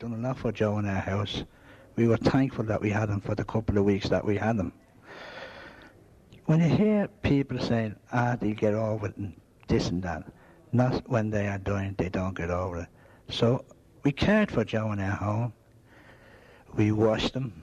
Done 0.00 0.14
enough 0.14 0.40
for 0.40 0.50
Joe 0.50 0.78
in 0.78 0.86
our 0.86 0.94
house. 0.94 1.44
We 1.94 2.08
were 2.08 2.16
thankful 2.16 2.64
that 2.64 2.80
we 2.80 2.88
had 2.88 3.10
him 3.10 3.20
for 3.20 3.34
the 3.34 3.44
couple 3.44 3.76
of 3.76 3.84
weeks 3.84 4.08
that 4.08 4.24
we 4.24 4.34
had 4.34 4.56
him. 4.56 4.72
When 6.46 6.58
you 6.58 6.74
hear 6.74 7.06
people 7.20 7.58
saying, 7.58 7.96
ah, 8.10 8.34
they 8.40 8.52
get 8.52 8.72
over 8.72 9.08
it 9.08 9.16
and 9.18 9.38
this 9.68 9.90
and 9.90 10.02
that, 10.02 10.24
not 10.72 11.06
when 11.06 11.28
they 11.28 11.48
are 11.48 11.58
dying, 11.58 11.96
they 11.98 12.08
don't 12.08 12.34
get 12.34 12.50
over 12.50 12.78
it. 12.78 12.88
So 13.28 13.66
we 14.02 14.10
cared 14.10 14.50
for 14.50 14.64
Joe 14.64 14.90
in 14.92 15.00
our 15.00 15.10
home. 15.10 15.52
We 16.74 16.92
washed 16.92 17.34
him. 17.34 17.62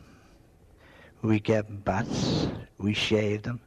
We 1.23 1.39
gave 1.39 1.65
him 1.65 1.77
baths. 1.77 2.49
We 2.77 2.93
shaved 2.93 3.47
him. 3.47 3.59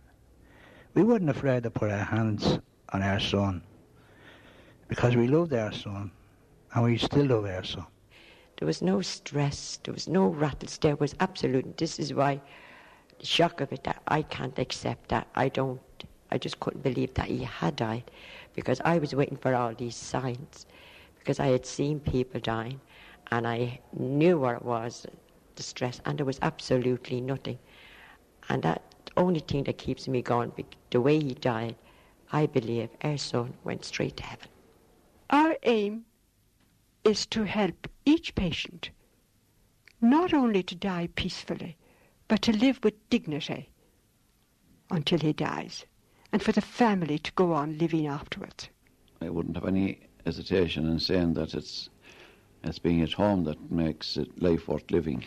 We 0.95 1.03
weren't 1.03 1.29
afraid 1.29 1.65
to 1.65 1.73
put 1.73 1.91
our 1.91 2.05
hands 2.05 2.61
on 2.93 3.03
our 3.03 3.19
son 3.19 3.65
because 4.87 5.17
we 5.17 5.27
loved 5.27 5.55
our 5.55 5.73
son 5.73 6.13
and 6.73 6.85
we 6.85 6.99
still 6.99 7.27
love 7.27 7.47
our 7.47 7.65
son. 7.65 7.87
There 8.61 8.67
was 8.67 8.83
no 8.83 9.01
stress, 9.01 9.79
there 9.83 9.95
was 9.95 10.07
no 10.07 10.27
rattles, 10.27 10.77
there 10.77 10.95
was 10.95 11.15
absolute. 11.19 11.79
This 11.79 11.99
is 11.99 12.13
why 12.13 12.43
the 13.19 13.25
shock 13.25 13.63
of 13.63 13.73
it 13.73 13.85
that 13.85 14.03
I 14.07 14.21
can't 14.21 14.59
accept 14.59 15.09
that. 15.09 15.29
I 15.35 15.49
don't, 15.49 15.81
I 16.31 16.37
just 16.37 16.61
couldn't 16.61 16.83
believe 16.83 17.15
that 17.15 17.29
he 17.29 17.43
had 17.45 17.77
died 17.77 18.11
because 18.55 18.83
I 18.85 18.99
was 18.99 19.15
waiting 19.15 19.39
for 19.39 19.55
all 19.55 19.73
these 19.75 19.97
signs 19.97 20.67
because 21.19 21.41
I 21.41 21.47
had 21.47 21.65
seen 21.65 22.01
people 22.01 22.39
dying 22.39 22.83
and 23.31 23.49
I 23.49 23.81
knew 23.95 24.39
what 24.39 24.57
it 24.57 24.63
was, 24.63 25.07
the 25.57 25.63
stress, 25.63 26.03
and 26.05 26.19
there 26.19 26.27
was 26.27 26.39
absolutely 26.43 27.23
nothing. 27.23 27.59
And 28.51 28.63
that 28.63 28.83
only 29.17 29.41
thing 29.41 29.65
that 29.65 29.79
keeps 29.79 30.07
me 30.07 30.21
going, 30.21 30.53
the 30.91 31.01
way 31.01 31.19
he 31.19 31.33
died, 31.33 31.77
I 32.31 32.45
believe 32.45 32.91
our 33.03 33.17
son 33.17 33.55
went 33.65 33.87
straight 33.87 34.19
to 34.19 34.23
heaven. 34.23 34.49
Our 35.31 35.57
aim 35.63 36.05
is 37.05 37.27
to 37.27 37.45
help 37.45 37.89
each 38.05 38.35
patient 38.35 38.91
not 40.01 40.33
only 40.33 40.63
to 40.63 40.75
die 40.75 41.09
peacefully, 41.15 41.77
but 42.29 42.43
to 42.43 42.57
live 42.57 42.81
with 42.83 43.11
dignity 43.11 43.69
until 44.91 45.19
he 45.19 45.33
dies, 45.33 45.85
and 46.33 46.43
for 46.43 46.53
the 46.53 46.61
family 46.61 47.19
to 47.19 47.33
go 47.33 47.53
on 47.53 47.79
living 47.79 48.07
afterwards. 48.07 48.69
I 49.21 49.29
wouldn't 49.29 49.57
have 49.57 49.67
any 49.67 50.01
hesitation 50.25 50.89
in 50.89 50.99
saying 50.99 51.35
that 51.35 51.55
it's 51.55 51.91
it's 52.63 52.79
being 52.79 53.01
at 53.03 53.13
home 53.13 53.45
that 53.45 53.71
makes 53.71 54.17
it 54.17 54.43
life 54.43 54.69
worth 54.69 54.91
living. 54.91 55.25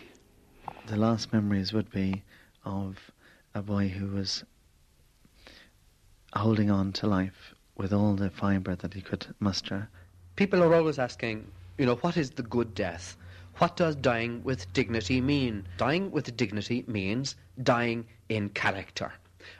The 0.87 0.97
last 0.97 1.33
memories 1.33 1.73
would 1.73 1.89
be 1.89 2.23
of 2.63 3.11
a 3.55 3.61
boy 3.61 3.87
who 3.87 4.07
was 4.15 4.43
holding 6.35 6.69
on 6.69 6.93
to 6.93 7.07
life 7.07 7.55
with 7.75 7.91
all 7.91 8.15
the 8.15 8.29
fibre 8.29 8.75
that 8.75 8.93
he 8.93 9.01
could 9.01 9.25
muster. 9.39 9.89
People 10.35 10.61
are 10.63 10.75
always 10.75 10.99
asking, 10.99 11.47
you 11.77 11.85
know, 11.85 11.95
what 11.95 12.17
is 12.17 12.31
the 12.31 12.43
good 12.43 12.75
death? 12.75 13.17
What 13.57 13.75
does 13.75 13.95
dying 13.95 14.43
with 14.43 14.71
dignity 14.73 15.21
mean? 15.21 15.67
Dying 15.77 16.11
with 16.11 16.35
dignity 16.37 16.83
means 16.87 17.35
dying 17.61 18.05
in 18.29 18.49
character. 18.49 19.13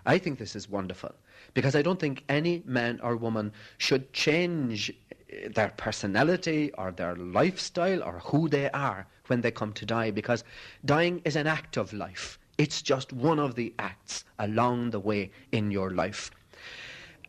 I 0.05 0.17
think 0.17 0.39
this 0.39 0.55
is 0.55 0.69
wonderful 0.69 1.13
because 1.53 1.75
I 1.75 1.81
don't 1.81 1.99
think 1.99 2.23
any 2.29 2.63
man 2.65 2.99
or 3.03 3.15
woman 3.15 3.51
should 3.77 4.13
change 4.13 4.91
eh, 5.29 5.47
their 5.53 5.69
personality 5.69 6.71
or 6.77 6.91
their 6.91 7.15
lifestyle 7.15 8.03
or 8.03 8.19
who 8.19 8.47
they 8.47 8.69
are 8.71 9.07
when 9.27 9.41
they 9.41 9.51
come 9.51 9.73
to 9.73 9.85
die 9.85 10.11
because 10.11 10.43
dying 10.85 11.21
is 11.25 11.35
an 11.35 11.47
act 11.47 11.77
of 11.77 11.93
life. 11.93 12.39
It's 12.57 12.81
just 12.81 13.11
one 13.11 13.39
of 13.39 13.55
the 13.55 13.73
acts 13.79 14.25
along 14.39 14.91
the 14.91 14.99
way 14.99 15.31
in 15.51 15.71
your 15.71 15.91
life. 15.91 16.31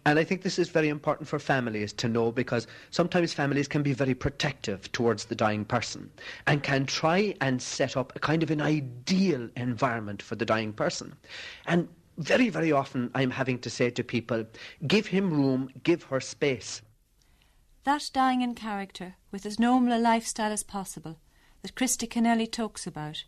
And 0.06 0.18
I 0.18 0.24
think 0.24 0.42
this 0.42 0.58
is 0.58 0.68
very 0.68 0.88
important 0.88 1.28
for 1.28 1.38
families 1.38 1.92
to 1.94 2.08
know 2.08 2.30
because 2.30 2.66
sometimes 2.90 3.32
families 3.32 3.68
can 3.68 3.82
be 3.82 3.94
very 3.94 4.14
protective 4.14 4.92
towards 4.92 5.24
the 5.24 5.34
dying 5.34 5.64
person 5.64 6.10
and 6.46 6.62
can 6.62 6.84
try 6.84 7.34
and 7.40 7.62
set 7.62 7.96
up 7.96 8.14
a 8.14 8.18
kind 8.18 8.42
of 8.42 8.50
an 8.50 8.60
ideal 8.60 9.48
environment 9.56 10.20
for 10.20 10.36
the 10.36 10.44
dying 10.44 10.74
person. 10.74 11.14
And 11.66 11.88
very, 12.18 12.50
very 12.50 12.70
often 12.70 13.10
I'm 13.14 13.30
having 13.30 13.58
to 13.60 13.70
say 13.70 13.90
to 13.90 14.04
people, 14.04 14.44
give 14.86 15.06
him 15.06 15.32
room, 15.32 15.70
give 15.82 16.04
her 16.04 16.20
space. 16.20 16.82
That 17.84 18.10
dying 18.12 18.42
in 18.42 18.54
character, 18.54 19.16
with 19.30 19.46
as 19.46 19.58
normal 19.58 19.96
a 19.96 20.00
lifestyle 20.00 20.52
as 20.52 20.62
possible, 20.62 21.18
that 21.62 21.74
Christy 21.74 22.06
Kenneally 22.06 22.50
talks 22.50 22.86
about, 22.86 23.24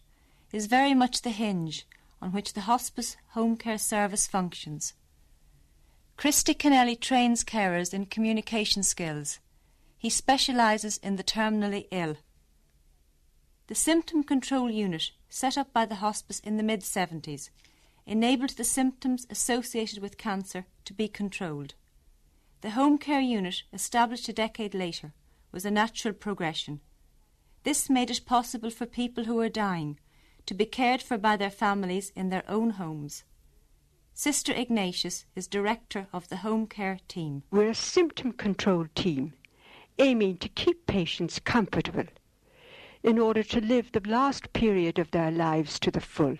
is 0.53 0.67
very 0.67 0.95
much 0.95 1.23
the 1.23 1.31
hinge 1.31 1.87
on 2.23 2.33
which 2.33 2.53
the 2.53 2.63
hospice 2.63 3.17
home 3.31 3.57
care 3.57 3.79
service 3.79 4.27
functions. 4.27 4.95
Christy 6.17 6.55
Kenneally 6.55 6.99
trains 6.99 7.45
carers 7.45 7.93
in 7.93 8.07
communication 8.07 8.83
skills. 8.83 9.39
He 9.99 10.09
specialises 10.09 10.97
in 10.99 11.17
the 11.17 11.23
terminally 11.23 11.89
ill. 11.91 12.17
The 13.67 13.75
symptom 13.75 14.23
control 14.23 14.71
unit, 14.71 15.11
set 15.29 15.59
up 15.59 15.75
by 15.75 15.85
the 15.85 15.97
hospice 15.97 16.39
in 16.41 16.57
the 16.57 16.63
mid 16.63 16.81
70s, 16.81 17.51
enabled 18.07 18.51
the 18.51 18.65
symptoms 18.65 19.27
associated 19.29 19.99
with 19.99 20.17
cancer 20.17 20.65
to 20.87 20.95
be 20.95 21.07
controlled. 21.07 21.75
The 22.63 22.71
home 22.71 22.97
care 22.97 23.21
unit, 23.21 23.65
established 23.73 24.29
a 24.31 24.33
decade 24.33 24.75
later, 24.75 25.13
was 25.53 25.67
a 25.67 25.71
natural 25.71 26.15
progression. 26.15 26.81
This 27.65 27.91
made 27.91 28.11
it 28.11 28.25
possible 28.25 28.71
for 28.71 28.87
people 28.87 29.25
who 29.25 29.35
were 29.35 29.51
dying 29.51 29.99
to 30.47 30.55
be 30.55 30.65
cared 30.65 31.03
for 31.03 31.19
by 31.19 31.37
their 31.37 31.51
families 31.51 32.11
in 32.17 32.31
their 32.31 32.49
own 32.49 32.71
homes. 32.71 33.25
Sister 34.19 34.55
Ignatius 34.55 35.27
is 35.35 35.47
director 35.47 36.07
of 36.11 36.27
the 36.31 36.39
home 36.39 36.67
care 36.67 37.01
team. 37.07 37.43
We're 37.51 37.69
a 37.69 37.75
symptom 37.75 38.33
control 38.33 38.87
team 38.95 39.35
aiming 39.99 40.39
to 40.39 40.49
keep 40.49 40.87
patients 40.87 41.39
comfortable 41.39 42.07
in 43.03 43.19
order 43.19 43.43
to 43.43 43.61
live 43.61 43.93
the 43.93 44.01
last 44.09 44.55
period 44.55 44.99
of 44.99 45.11
their 45.11 45.31
lives 45.31 45.79
to 45.81 45.91
the 45.91 46.01
full. 46.01 46.39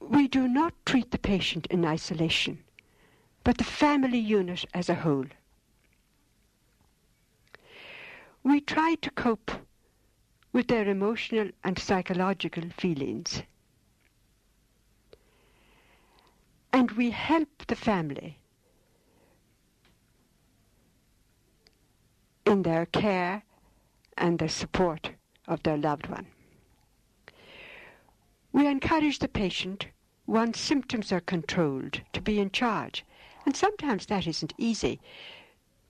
We 0.00 0.26
do 0.26 0.48
not 0.48 0.74
treat 0.84 1.12
the 1.12 1.18
patient 1.18 1.68
in 1.68 1.84
isolation, 1.84 2.64
but 3.44 3.58
the 3.58 3.64
family 3.64 4.18
unit 4.18 4.64
as 4.74 4.88
a 4.88 4.96
whole. 4.96 5.26
We 8.42 8.60
try 8.60 8.96
to 9.02 9.10
cope 9.12 9.52
with 10.52 10.66
their 10.66 10.88
emotional 10.88 11.50
and 11.62 11.78
psychological 11.78 12.70
feelings 12.70 13.44
and 16.76 16.90
we 16.90 17.10
help 17.10 17.48
the 17.68 17.74
family 17.74 18.38
in 22.44 22.64
their 22.64 22.84
care 22.84 23.42
and 24.18 24.38
the 24.38 24.48
support 24.50 25.12
of 25.48 25.62
their 25.62 25.78
loved 25.78 26.06
one. 26.08 26.26
We 28.52 28.66
encourage 28.66 29.20
the 29.20 29.28
patient, 29.28 29.86
once 30.26 30.60
symptoms 30.60 31.10
are 31.12 31.20
controlled, 31.20 32.02
to 32.12 32.20
be 32.20 32.38
in 32.38 32.50
charge. 32.50 33.06
And 33.46 33.56
sometimes 33.56 34.04
that 34.06 34.26
isn't 34.26 34.52
easy 34.58 35.00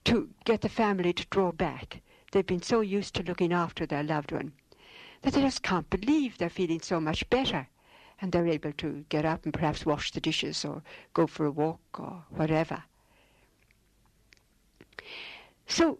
to 0.05 0.29
get 0.45 0.61
the 0.61 0.69
family 0.69 1.11
to 1.11 1.27
draw 1.29 1.51
back. 1.51 2.01
They've 2.31 2.47
been 2.47 2.61
so 2.61 2.79
used 2.79 3.13
to 3.15 3.23
looking 3.23 3.51
after 3.51 3.85
their 3.85 4.03
loved 4.03 4.31
one 4.31 4.53
that 5.23 5.33
they 5.33 5.41
just 5.41 5.63
can't 5.63 5.89
believe 5.89 6.37
they're 6.37 6.49
feeling 6.49 6.79
so 6.79 7.01
much 7.01 7.29
better 7.29 7.67
and 8.21 8.31
they're 8.31 8.47
able 8.47 8.73
to 8.73 9.05
get 9.09 9.25
up 9.25 9.45
and 9.45 9.53
perhaps 9.53 9.85
wash 9.85 10.11
the 10.11 10.21
dishes 10.21 10.65
or 10.65 10.81
go 11.13 11.27
for 11.27 11.45
a 11.45 11.51
walk 11.51 11.99
or 11.99 12.23
whatever. 12.29 12.83
So, 15.67 15.99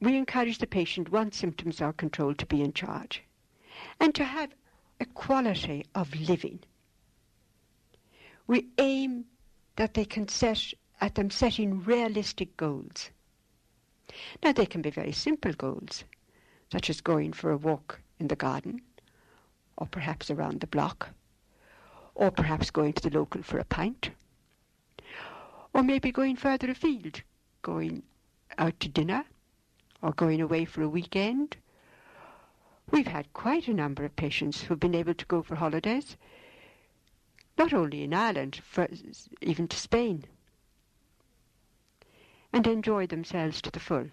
we 0.00 0.16
encourage 0.16 0.58
the 0.58 0.66
patient, 0.66 1.10
once 1.10 1.36
symptoms 1.36 1.80
are 1.80 1.92
controlled, 1.92 2.38
to 2.38 2.46
be 2.46 2.62
in 2.62 2.72
charge 2.72 3.22
and 3.98 4.14
to 4.14 4.24
have 4.24 4.54
a 5.00 5.06
quality 5.06 5.86
of 5.94 6.14
living. 6.14 6.60
We 8.46 8.68
aim 8.78 9.24
that 9.76 9.94
they 9.94 10.04
can 10.04 10.28
set 10.28 10.72
at 11.00 11.14
them 11.14 11.30
setting 11.30 11.82
realistic 11.82 12.56
goals. 12.56 13.10
Now, 14.42 14.52
they 14.52 14.66
can 14.66 14.82
be 14.82 14.90
very 14.90 15.12
simple 15.12 15.52
goals, 15.52 16.04
such 16.70 16.90
as 16.90 17.00
going 17.00 17.32
for 17.32 17.50
a 17.50 17.56
walk 17.56 18.00
in 18.18 18.28
the 18.28 18.36
garden 18.36 18.82
or 19.80 19.86
perhaps 19.86 20.30
around 20.30 20.60
the 20.60 20.66
block, 20.68 21.08
or 22.14 22.30
perhaps 22.30 22.70
going 22.70 22.92
to 22.92 23.08
the 23.08 23.18
local 23.18 23.42
for 23.42 23.58
a 23.58 23.64
pint, 23.64 24.10
or 25.72 25.82
maybe 25.82 26.12
going 26.12 26.36
further 26.36 26.70
afield, 26.70 27.22
going 27.62 28.02
out 28.58 28.78
to 28.80 28.88
dinner 28.88 29.24
or 30.02 30.12
going 30.12 30.40
away 30.40 30.64
for 30.64 30.82
a 30.82 30.88
weekend. 30.88 31.56
We've 32.90 33.06
had 33.06 33.32
quite 33.32 33.68
a 33.68 33.74
number 33.74 34.04
of 34.04 34.16
patients 34.16 34.62
who've 34.62 34.80
been 34.80 34.94
able 34.94 35.14
to 35.14 35.26
go 35.26 35.42
for 35.42 35.56
holidays, 35.56 36.16
not 37.56 37.72
only 37.72 38.02
in 38.02 38.14
Ireland, 38.14 38.60
even 39.40 39.68
to 39.68 39.76
Spain, 39.76 40.24
and 42.52 42.66
enjoy 42.66 43.06
themselves 43.06 43.62
to 43.62 43.70
the 43.70 43.80
full. 43.80 44.08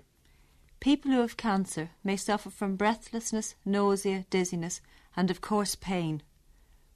People 0.79 1.11
who 1.11 1.21
have 1.21 1.37
cancer 1.37 1.89
may 2.03 2.17
suffer 2.17 2.51
from 2.51 2.75
breathlessness, 2.75 3.55
nausea, 3.65 4.25
dizziness, 4.29 4.81
and 5.17 5.31
of 5.31 5.41
course 5.41 5.75
pain. 5.75 6.21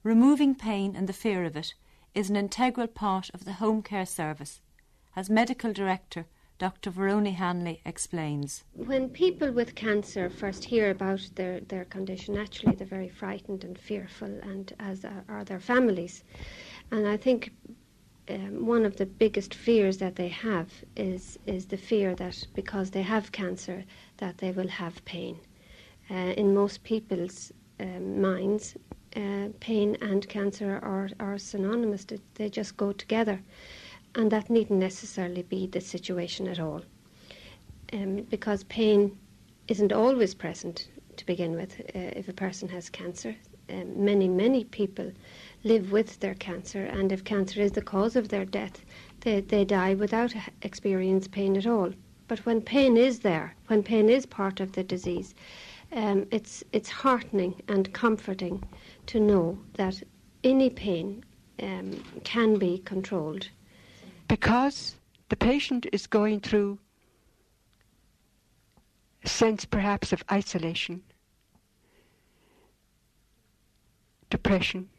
Removing 0.03 0.55
pain 0.55 0.95
and 0.95 1.09
the 1.09 1.13
fear 1.13 1.43
of 1.43 1.57
it 1.57 1.73
is 2.13 2.29
an 2.29 2.35
integral 2.35 2.87
part 2.87 3.31
of 3.33 3.45
the 3.45 3.53
home 3.53 3.81
care 3.81 4.05
service. 4.05 4.61
As 5.15 5.29
medical 5.29 5.73
director, 5.73 6.27
Dr. 6.59 6.91
Veroni 6.91 7.33
Hanley 7.33 7.81
explains. 7.85 8.63
When 8.73 9.09
people 9.09 9.51
with 9.51 9.73
cancer 9.73 10.29
first 10.29 10.63
hear 10.63 10.91
about 10.91 11.27
their, 11.33 11.59
their 11.61 11.85
condition, 11.85 12.35
naturally 12.35 12.75
they're 12.75 12.85
very 12.85 13.09
frightened 13.09 13.63
and 13.63 13.79
fearful, 13.79 14.39
and 14.43 14.71
as 14.79 15.03
are 15.27 15.43
their 15.43 15.59
families. 15.59 16.23
And 16.91 17.07
I 17.07 17.17
think 17.17 17.51
um, 18.29 18.67
one 18.67 18.85
of 18.85 18.97
the 18.97 19.07
biggest 19.07 19.55
fears 19.55 19.97
that 19.97 20.15
they 20.15 20.27
have 20.27 20.69
is 20.95 21.39
is 21.47 21.65
the 21.65 21.77
fear 21.77 22.13
that 22.15 22.45
because 22.53 22.91
they 22.91 23.01
have 23.01 23.31
cancer 23.31 23.83
that 24.17 24.37
they 24.37 24.51
will 24.51 24.67
have 24.67 25.03
pain. 25.03 25.39
Uh, 26.11 26.33
in 26.37 26.53
most 26.53 26.83
people's 26.83 27.51
um, 27.81 28.21
minds, 28.21 28.75
uh, 29.15 29.49
pain 29.59 29.97
and 30.01 30.27
cancer 30.29 30.79
are, 30.81 31.09
are 31.19 31.37
synonymous. 31.37 32.05
They 32.35 32.49
just 32.49 32.77
go 32.77 32.91
together, 32.91 33.41
and 34.15 34.31
that 34.31 34.49
needn't 34.49 34.79
necessarily 34.79 35.43
be 35.43 35.67
the 35.67 35.81
situation 35.81 36.47
at 36.47 36.59
all. 36.59 36.83
Um, 37.93 38.21
because 38.29 38.63
pain 38.65 39.17
isn't 39.67 39.91
always 39.91 40.33
present 40.33 40.87
to 41.17 41.25
begin 41.25 41.55
with. 41.55 41.81
Uh, 41.93 42.15
if 42.15 42.29
a 42.29 42.33
person 42.33 42.69
has 42.69 42.89
cancer, 42.89 43.35
um, 43.69 44.05
many 44.05 44.27
many 44.27 44.63
people 44.63 45.11
live 45.63 45.91
with 45.91 46.19
their 46.19 46.35
cancer, 46.35 46.85
and 46.85 47.11
if 47.11 47.23
cancer 47.23 47.61
is 47.61 47.73
the 47.73 47.81
cause 47.81 48.15
of 48.15 48.29
their 48.29 48.45
death, 48.45 48.85
they, 49.21 49.41
they 49.41 49.65
die 49.65 49.93
without 49.93 50.33
experience 50.61 51.27
pain 51.27 51.57
at 51.57 51.67
all. 51.67 51.91
But 52.27 52.45
when 52.45 52.61
pain 52.61 52.95
is 52.95 53.19
there, 53.19 53.55
when 53.67 53.83
pain 53.83 54.09
is 54.09 54.25
part 54.25 54.61
of 54.61 54.71
the 54.71 54.83
disease, 54.83 55.35
um, 55.93 56.25
it's, 56.31 56.63
it's 56.71 56.89
heartening 56.89 57.61
and 57.67 57.91
comforting 57.93 58.63
to 59.07 59.19
know 59.19 59.57
that 59.73 60.01
any 60.43 60.69
pain 60.69 61.23
um, 61.61 62.03
can 62.23 62.57
be 62.57 62.79
controlled. 62.79 63.47
Because 64.27 64.95
the 65.29 65.35
patient 65.35 65.85
is 65.91 66.07
going 66.07 66.39
through 66.39 66.79
a 69.23 69.29
sense 69.29 69.65
perhaps 69.65 70.13
of 70.13 70.23
isolation, 70.31 71.03
depression, 74.29 74.89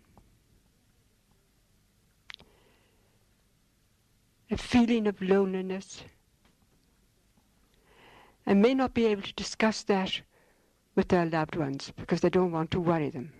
a 4.50 4.56
feeling 4.56 5.06
of 5.06 5.20
loneliness, 5.22 6.02
and 8.44 8.60
may 8.60 8.74
not 8.74 8.92
be 8.92 9.06
able 9.06 9.22
to 9.22 9.32
discuss 9.34 9.82
that 9.84 10.20
with 10.94 11.08
their 11.08 11.26
loved 11.26 11.56
ones 11.56 11.92
because 11.96 12.20
they 12.20 12.30
don't 12.30 12.52
want 12.52 12.70
to 12.70 12.80
worry 12.80 13.10
them. 13.10 13.32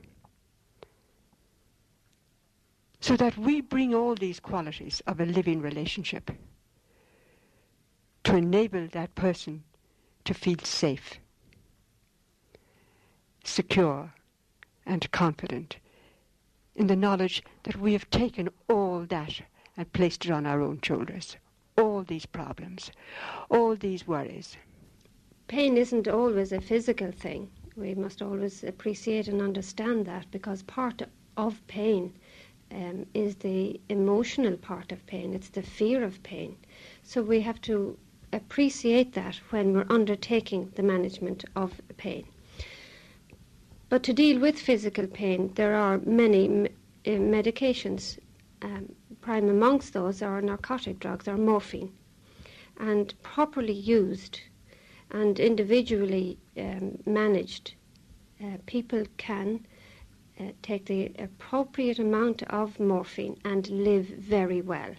So 3.01 3.17
that 3.17 3.37
we 3.37 3.61
bring 3.61 3.95
all 3.95 4.15
these 4.15 4.41
qualities 4.41 5.03
of 5.07 5.21
a 5.21 5.27
living 5.27 5.61
relationship 5.61 6.31
to 8.25 8.37
enable 8.37 8.87
that 8.89 9.15
person 9.15 9.65
to 10.25 10.35
feel 10.35 10.59
safe, 10.63 11.19
secure, 13.45 14.13
and 14.87 15.11
confident 15.11 15.77
in 16.75 16.87
the 16.87 16.97
knowledge 16.97 17.43
that 17.65 17.77
we 17.77 17.93
have 17.93 18.09
taken 18.11 18.49
all 18.69 19.01
that 19.01 19.41
and 19.77 19.93
placed 19.93 20.25
it 20.25 20.31
on 20.31 20.47
our 20.47 20.61
own 20.61 20.81
shoulders. 20.83 21.37
All 21.77 22.03
these 22.03 22.27
problems, 22.27 22.91
all 23.51 23.75
these 23.75 24.07
worries. 24.07 24.57
Pain 25.49 25.77
isn't 25.77 26.09
always 26.09 26.53
a 26.53 26.61
physical 26.61 27.13
thing. 27.13 27.51
We 27.77 27.95
must 27.95 28.23
always 28.23 28.65
appreciate 28.65 29.29
and 29.29 29.41
understand 29.41 30.07
that 30.07 30.31
because 30.31 30.63
part 30.63 31.03
of 31.37 31.67
pain 31.67 32.13
um, 32.71 33.07
is 33.15 33.37
the 33.37 33.81
emotional 33.89 34.57
part 34.57 34.93
of 34.93 35.05
pain, 35.07 35.35
it's 35.35 35.51
the 35.51 35.63
fear 35.63 36.05
of 36.05 36.23
pain. 36.23 36.57
So 37.03 37.23
we 37.23 37.41
have 37.41 37.61
to 37.63 37.99
appreciate 38.33 39.13
that 39.13 39.37
when 39.51 39.73
we're 39.75 39.87
undertaking 39.91 40.73
the 40.75 40.83
management 40.83 41.45
of 41.55 41.81
pain. 41.97 42.27
But 43.89 44.03
to 44.05 44.13
deal 44.15 44.41
with 44.41 44.59
physical 44.59 45.07
pain, 45.07 45.53
there 45.55 45.75
are 45.75 45.99
many 45.99 46.47
m- 46.47 46.67
uh, 47.07 47.11
medications 47.11 48.19
um, 48.63 48.95
prime 49.21 49.49
amongst 49.49 49.93
those 49.93 50.23
are 50.23 50.41
narcotic 50.41 50.99
drugs 50.99 51.29
or 51.29 51.37
morphine. 51.37 51.93
And 52.79 53.13
properly 53.23 53.75
used 53.75 54.41
and 55.13 55.39
individually 55.39 56.39
um, 56.59 56.99
managed, 57.07 57.75
uh, 58.43 58.57
people 58.67 59.05
can 59.19 59.65
uh, 60.41 60.45
take 60.63 60.87
the 60.87 61.13
appropriate 61.19 61.99
amount 61.99 62.43
of 62.45 62.81
morphine 62.81 63.39
and 63.45 63.69
live 63.69 64.07
very 64.07 64.61
well. 64.61 64.95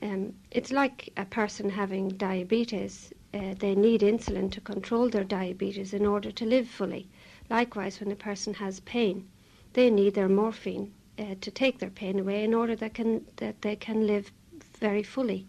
Um, 0.00 0.34
it's 0.52 0.70
like 0.70 1.12
a 1.16 1.24
person 1.24 1.68
having 1.70 2.10
diabetes. 2.10 3.12
Uh, 3.34 3.54
they 3.58 3.74
need 3.74 4.00
insulin 4.00 4.50
to 4.52 4.60
control 4.60 5.08
their 5.08 5.24
diabetes 5.24 5.92
in 5.92 6.06
order 6.06 6.30
to 6.30 6.46
live 6.46 6.68
fully. 6.68 7.08
Likewise, 7.50 8.00
when 8.00 8.12
a 8.12 8.16
person 8.16 8.54
has 8.54 8.80
pain, 8.80 9.28
they 9.72 9.90
need 9.90 10.14
their 10.14 10.28
morphine 10.28 10.92
uh, 11.18 11.34
to 11.40 11.50
take 11.50 11.78
their 11.78 11.90
pain 11.90 12.20
away 12.20 12.44
in 12.44 12.54
order 12.54 12.76
that 12.76 12.94
can 12.94 13.26
that 13.36 13.62
they 13.62 13.74
can 13.74 14.06
live 14.06 14.30
very 14.78 15.02
fully. 15.02 15.46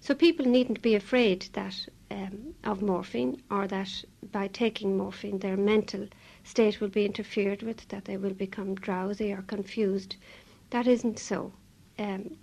So 0.00 0.14
people 0.14 0.46
needn't 0.46 0.82
be 0.82 0.96
afraid 0.96 1.48
that 1.52 1.86
of 2.64 2.82
morphine 2.82 3.42
or 3.50 3.66
that 3.66 4.04
by 4.30 4.48
taking 4.48 4.96
morphine 4.96 5.38
their 5.38 5.56
mental 5.56 6.08
state 6.44 6.80
will 6.80 6.88
be 6.88 7.04
interfered 7.04 7.62
with, 7.62 7.88
that 7.88 8.04
they 8.04 8.16
will 8.16 8.34
become 8.34 8.74
drowsy 8.74 9.32
or 9.32 9.42
confused. 9.42 10.16
That 10.70 10.86
isn't 10.86 11.18
so. 11.18 11.52
Um, 11.98 12.36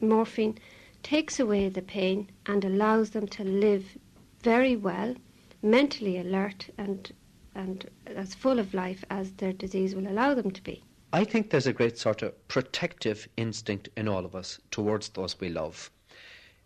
morphine 0.00 0.58
takes 1.02 1.38
away 1.38 1.68
the 1.68 1.82
pain 1.82 2.30
and 2.46 2.64
allows 2.64 3.10
them 3.10 3.28
to 3.28 3.44
live 3.44 3.96
very 4.42 4.76
well, 4.76 5.14
mentally 5.62 6.18
alert 6.18 6.68
and 6.78 7.12
and 7.54 7.88
as 8.06 8.34
full 8.34 8.58
of 8.58 8.74
life 8.74 9.02
as 9.08 9.32
their 9.32 9.52
disease 9.52 9.94
will 9.94 10.06
allow 10.06 10.34
them 10.34 10.50
to 10.50 10.62
be. 10.62 10.82
I 11.12 11.24
think 11.24 11.48
there's 11.48 11.66
a 11.66 11.72
great 11.72 11.96
sort 11.96 12.20
of 12.22 12.48
protective 12.48 13.26
instinct 13.38 13.88
in 13.96 14.08
all 14.08 14.26
of 14.26 14.34
us 14.34 14.58
towards 14.70 15.08
those 15.08 15.40
we 15.40 15.48
love. 15.48 15.90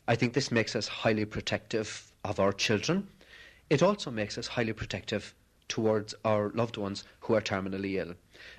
I 0.09 0.17
think 0.17 0.33
this 0.33 0.51
makes 0.51 0.75
us 0.75 0.89
highly 0.89 1.25
protective 1.25 2.10
of 2.25 2.41
our 2.41 2.53
children. 2.53 3.09
It 3.69 3.83
also 3.83 4.11
makes 4.11 4.37
us 4.37 4.47
highly 4.47 4.73
protective 4.73 5.35
towards 5.69 6.15
our 6.25 6.51
loved 6.51 6.77
ones 6.77 7.05
who 7.21 7.35
are 7.35 7.41
terminally 7.41 7.95
ill. 7.95 8.15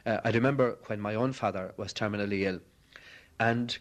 Uh, 0.06 0.20
I 0.24 0.32
remember 0.32 0.78
when 0.88 1.00
my 1.00 1.16
own 1.16 1.34
father 1.34 1.74
was 1.78 1.94
terminally 1.94 2.44
ill, 2.44 2.60
and 3.40 3.78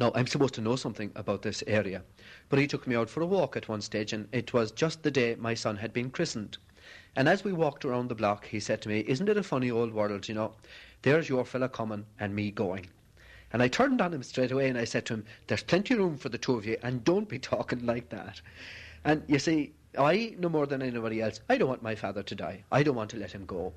now 0.00 0.10
I'm 0.14 0.26
supposed 0.26 0.54
to 0.54 0.60
know 0.60 0.76
something 0.76 1.12
about 1.14 1.42
this 1.42 1.62
area, 1.66 2.02
but 2.48 2.58
he 2.58 2.66
took 2.66 2.86
me 2.86 2.96
out 2.96 3.08
for 3.08 3.20
a 3.20 3.26
walk 3.26 3.56
at 3.56 3.68
one 3.68 3.80
stage, 3.80 4.12
and 4.12 4.28
it 4.32 4.52
was 4.52 4.72
just 4.72 5.02
the 5.02 5.10
day 5.10 5.36
my 5.36 5.54
son 5.54 5.76
had 5.76 5.92
been 5.92 6.10
christened. 6.10 6.58
And 7.14 7.28
as 7.28 7.44
we 7.44 7.52
walked 7.52 7.84
around 7.84 8.08
the 8.08 8.14
block, 8.14 8.46
he 8.46 8.58
said 8.58 8.80
to 8.82 8.88
me, 8.88 9.04
Isn't 9.06 9.28
it 9.28 9.36
a 9.36 9.42
funny 9.42 9.70
old 9.70 9.92
world, 9.92 10.28
you 10.28 10.34
know? 10.34 10.54
There's 11.02 11.28
your 11.28 11.44
fella 11.44 11.68
coming 11.68 12.06
and 12.18 12.34
me 12.34 12.50
going. 12.50 12.88
And 13.52 13.62
I 13.62 13.68
turned 13.68 14.00
on 14.00 14.14
him 14.14 14.22
straight 14.22 14.50
away 14.50 14.68
and 14.70 14.78
I 14.78 14.84
said 14.84 15.04
to 15.06 15.14
him, 15.14 15.26
There's 15.46 15.62
plenty 15.62 15.94
of 15.94 16.00
room 16.00 16.16
for 16.16 16.30
the 16.30 16.38
two 16.38 16.56
of 16.56 16.64
you 16.64 16.78
and 16.82 17.04
don't 17.04 17.28
be 17.28 17.38
talking 17.38 17.84
like 17.84 18.08
that. 18.08 18.40
And 19.04 19.22
you 19.26 19.38
see, 19.38 19.72
I, 19.98 20.34
no 20.38 20.48
more 20.48 20.66
than 20.66 20.82
anybody 20.82 21.20
else, 21.20 21.40
I 21.48 21.58
don't 21.58 21.68
want 21.68 21.82
my 21.82 21.94
father 21.94 22.22
to 22.22 22.34
die. 22.34 22.64
I 22.70 22.82
don't 22.82 22.96
want 22.96 23.10
to 23.10 23.16
let 23.16 23.32
him 23.32 23.46
go. 23.46 23.72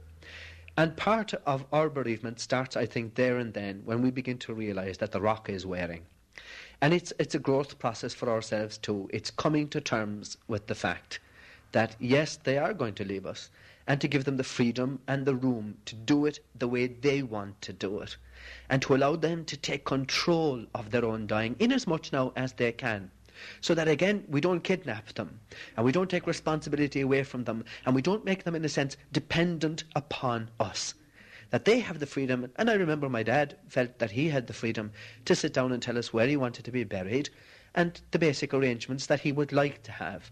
And 0.78 0.96
part 0.98 1.34
of 1.46 1.66
our 1.72 1.90
bereavement 1.90 2.40
starts, 2.40 2.76
I 2.76 2.86
think, 2.86 3.16
there 3.16 3.38
and 3.38 3.54
then 3.54 3.82
when 3.86 4.02
we 4.02 4.12
begin 4.12 4.38
to 4.40 4.54
realise 4.54 4.98
that 4.98 5.12
the 5.12 5.22
rock 5.22 5.50
is 5.50 5.66
wearing. 5.66 6.06
And 6.82 6.94
it's, 6.94 7.14
it's 7.18 7.36
a 7.36 7.40
growth 7.40 7.80
process 7.80 8.14
for 8.14 8.30
ourselves 8.30 8.78
too. 8.78 9.10
It's 9.14 9.32
coming 9.32 9.70
to 9.70 9.82
terms 9.82 10.38
with 10.48 10.68
the 10.68 10.76
fact 10.76 11.20
that, 11.72 11.96
yes, 12.00 12.38
they 12.44 12.58
are 12.58 12.74
going 12.74 12.94
to 12.96 13.06
leave 13.06 13.26
us 13.26 13.50
and 13.88 14.02
to 14.02 14.08
give 14.08 14.26
them 14.26 14.38
the 14.38 14.44
freedom 14.44 15.00
and 15.08 15.26
the 15.26 15.36
room 15.36 15.78
to 15.86 15.96
do 15.96 16.26
it 16.26 16.40
the 16.58 16.68
way 16.68 16.88
they 16.88 17.22
want 17.22 17.62
to 17.62 17.74
do 17.74 18.00
it, 18.00 18.18
and 18.70 18.82
to 18.82 18.96
allow 18.96 19.16
them 19.16 19.46
to 19.46 19.58
take 19.58 19.86
control 19.86 20.66
of 20.74 20.92
their 20.92 21.06
own 21.06 21.28
dying 21.28 21.56
in 21.60 21.72
as 21.72 21.88
much 21.88 22.12
now 22.12 22.34
as 22.36 22.54
they 22.54 22.72
can. 22.72 23.12
So 23.62 23.74
that 23.76 23.88
again, 23.88 24.24
we 24.28 24.42
don't 24.42 24.64
kidnap 24.64 25.14
them, 25.14 25.40
and 25.76 25.86
we 25.86 25.92
don't 25.92 26.10
take 26.10 26.28
responsibility 26.28 27.02
away 27.02 27.24
from 27.24 27.44
them, 27.44 27.66
and 27.86 27.96
we 27.96 28.02
don't 28.02 28.26
make 28.26 28.44
them, 28.44 28.56
in 28.56 28.66
a 28.66 28.70
sense, 28.70 28.98
dependent 29.12 29.84
upon 29.96 30.50
us. 30.60 30.94
That 31.52 31.66
they 31.66 31.80
have 31.80 32.00
the 32.00 32.06
freedom, 32.06 32.52
and 32.56 32.70
I 32.70 32.74
remember 32.74 33.08
my 33.10 33.24
dad 33.24 33.58
felt 33.68 34.00
that 34.00 34.12
he 34.12 34.30
had 34.30 34.48
the 34.48 34.54
freedom 34.54 34.92
to 35.26 35.36
sit 35.36 35.54
down 35.54 35.72
and 35.72 35.82
tell 35.82 35.98
us 35.98 36.12
where 36.14 36.28
he 36.28 36.38
wanted 36.38 36.66
to 36.66 36.72
be 36.72 36.84
buried, 36.84 37.30
and 37.74 38.00
the 38.12 38.20
basic 38.20 38.54
arrangements 38.54 39.06
that 39.08 39.22
he 39.22 39.32
would 39.32 39.52
like 39.52 39.84
to 39.84 39.92
have. 39.92 40.32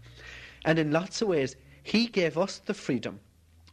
And 0.64 0.78
in 0.78 0.90
lots 0.90 1.22
of 1.22 1.28
ways, 1.28 1.56
he 1.82 2.06
gave 2.06 2.38
us 2.38 2.58
the 2.58 2.74
freedom 2.74 3.20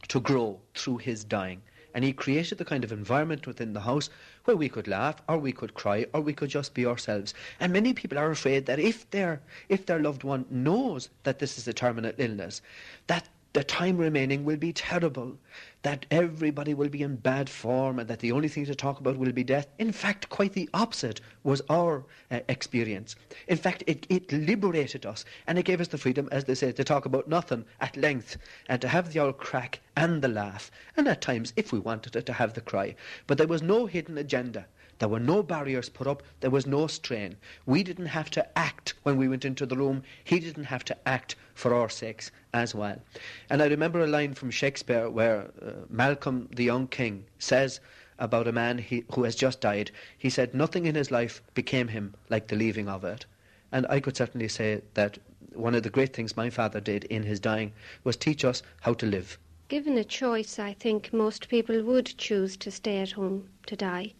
to 0.08 0.20
grow 0.20 0.60
through 0.74 0.98
his 0.98 1.24
dying. 1.24 1.62
And 1.94 2.04
he 2.04 2.12
created 2.12 2.58
the 2.58 2.64
kind 2.64 2.84
of 2.84 2.92
environment 2.92 3.46
within 3.46 3.72
the 3.72 3.80
house 3.80 4.10
where 4.44 4.56
we 4.56 4.68
could 4.68 4.88
laugh, 4.88 5.22
or 5.28 5.38
we 5.38 5.52
could 5.52 5.74
cry, 5.74 6.06
or 6.12 6.20
we 6.20 6.32
could 6.32 6.50
just 6.50 6.74
be 6.74 6.86
ourselves. 6.86 7.34
And 7.60 7.72
many 7.72 7.92
people 7.92 8.18
are 8.18 8.30
afraid 8.30 8.66
that 8.66 8.78
if 8.78 9.10
their 9.10 9.40
if 9.68 9.86
their 9.86 10.00
loved 10.00 10.24
one 10.24 10.46
knows 10.50 11.08
that 11.24 11.38
this 11.38 11.58
is 11.58 11.68
a 11.68 11.72
terminal 11.72 12.12
illness, 12.18 12.62
that 13.06 13.28
the 13.52 13.64
time 13.64 13.98
remaining 13.98 14.44
will 14.44 14.56
be 14.56 14.72
terrible, 14.72 15.36
that 15.82 16.06
everybody 16.10 16.72
will 16.72 16.88
be 16.88 17.02
in 17.02 17.16
bad 17.16 17.50
form, 17.50 17.98
and 17.98 18.08
that 18.08 18.20
the 18.20 18.32
only 18.32 18.48
thing 18.48 18.64
to 18.64 18.74
talk 18.74 18.98
about 18.98 19.18
will 19.18 19.32
be 19.32 19.44
death. 19.44 19.66
In 19.78 19.92
fact, 19.92 20.28
quite 20.28 20.52
the 20.54 20.70
opposite 20.72 21.20
was 21.42 21.60
our 21.68 22.04
uh, 22.30 22.40
experience. 22.48 23.14
In 23.48 23.58
fact, 23.58 23.84
it, 23.86 24.06
it 24.08 24.32
liberated 24.32 25.04
us, 25.04 25.24
and 25.46 25.58
it 25.58 25.64
gave 25.64 25.80
us 25.80 25.88
the 25.88 25.98
freedom, 25.98 26.28
as 26.32 26.44
they 26.44 26.54
say, 26.54 26.72
to 26.72 26.84
talk 26.84 27.04
about 27.04 27.28
nothing 27.28 27.64
at 27.80 27.96
length, 27.96 28.38
and 28.68 28.80
to 28.80 28.88
have 28.88 29.12
the 29.12 29.20
old 29.20 29.38
crack 29.38 29.80
and 29.96 30.22
the 30.22 30.28
laugh, 30.28 30.70
and 30.96 31.06
at 31.06 31.20
times, 31.20 31.52
if 31.56 31.72
we 31.72 31.78
wanted 31.78 32.16
it, 32.16 32.26
to 32.26 32.32
have 32.32 32.54
the 32.54 32.60
cry. 32.60 32.94
But 33.26 33.36
there 33.38 33.46
was 33.46 33.62
no 33.62 33.86
hidden 33.86 34.16
agenda. 34.16 34.66
There 35.02 35.08
were 35.08 35.18
no 35.18 35.42
barriers 35.42 35.88
put 35.88 36.06
up. 36.06 36.22
There 36.38 36.50
was 36.52 36.64
no 36.64 36.86
strain. 36.86 37.36
We 37.66 37.82
didn't 37.82 38.06
have 38.06 38.30
to 38.30 38.56
act 38.56 38.94
when 39.02 39.16
we 39.16 39.26
went 39.26 39.44
into 39.44 39.66
the 39.66 39.76
room. 39.76 40.04
He 40.22 40.38
didn't 40.38 40.66
have 40.66 40.84
to 40.84 40.96
act 41.04 41.34
for 41.54 41.74
our 41.74 41.88
sakes 41.88 42.30
as 42.54 42.72
well. 42.72 43.02
And 43.50 43.60
I 43.60 43.66
remember 43.66 43.98
a 43.98 44.06
line 44.06 44.34
from 44.34 44.52
Shakespeare 44.52 45.10
where 45.10 45.50
uh, 45.60 45.72
Malcolm, 45.90 46.48
the 46.54 46.62
young 46.62 46.86
king, 46.86 47.24
says 47.40 47.80
about 48.20 48.46
a 48.46 48.52
man 48.52 48.78
he, 48.78 49.02
who 49.12 49.24
has 49.24 49.34
just 49.34 49.60
died, 49.60 49.90
he 50.16 50.30
said, 50.30 50.54
Nothing 50.54 50.86
in 50.86 50.94
his 50.94 51.10
life 51.10 51.42
became 51.52 51.88
him 51.88 52.14
like 52.28 52.46
the 52.46 52.54
leaving 52.54 52.88
of 52.88 53.02
it. 53.02 53.26
And 53.72 53.88
I 53.88 53.98
could 53.98 54.16
certainly 54.16 54.46
say 54.46 54.82
that 54.94 55.18
one 55.52 55.74
of 55.74 55.82
the 55.82 55.90
great 55.90 56.14
things 56.14 56.36
my 56.36 56.48
father 56.48 56.80
did 56.80 57.02
in 57.06 57.24
his 57.24 57.40
dying 57.40 57.72
was 58.04 58.16
teach 58.16 58.44
us 58.44 58.62
how 58.82 58.94
to 58.94 59.06
live. 59.06 59.36
Given 59.66 59.98
a 59.98 60.04
choice, 60.04 60.60
I 60.60 60.74
think 60.74 61.12
most 61.12 61.48
people 61.48 61.82
would 61.82 62.06
choose 62.18 62.56
to 62.58 62.70
stay 62.70 62.98
at 62.98 63.10
home 63.10 63.48
to 63.66 63.74
die. 63.74 64.12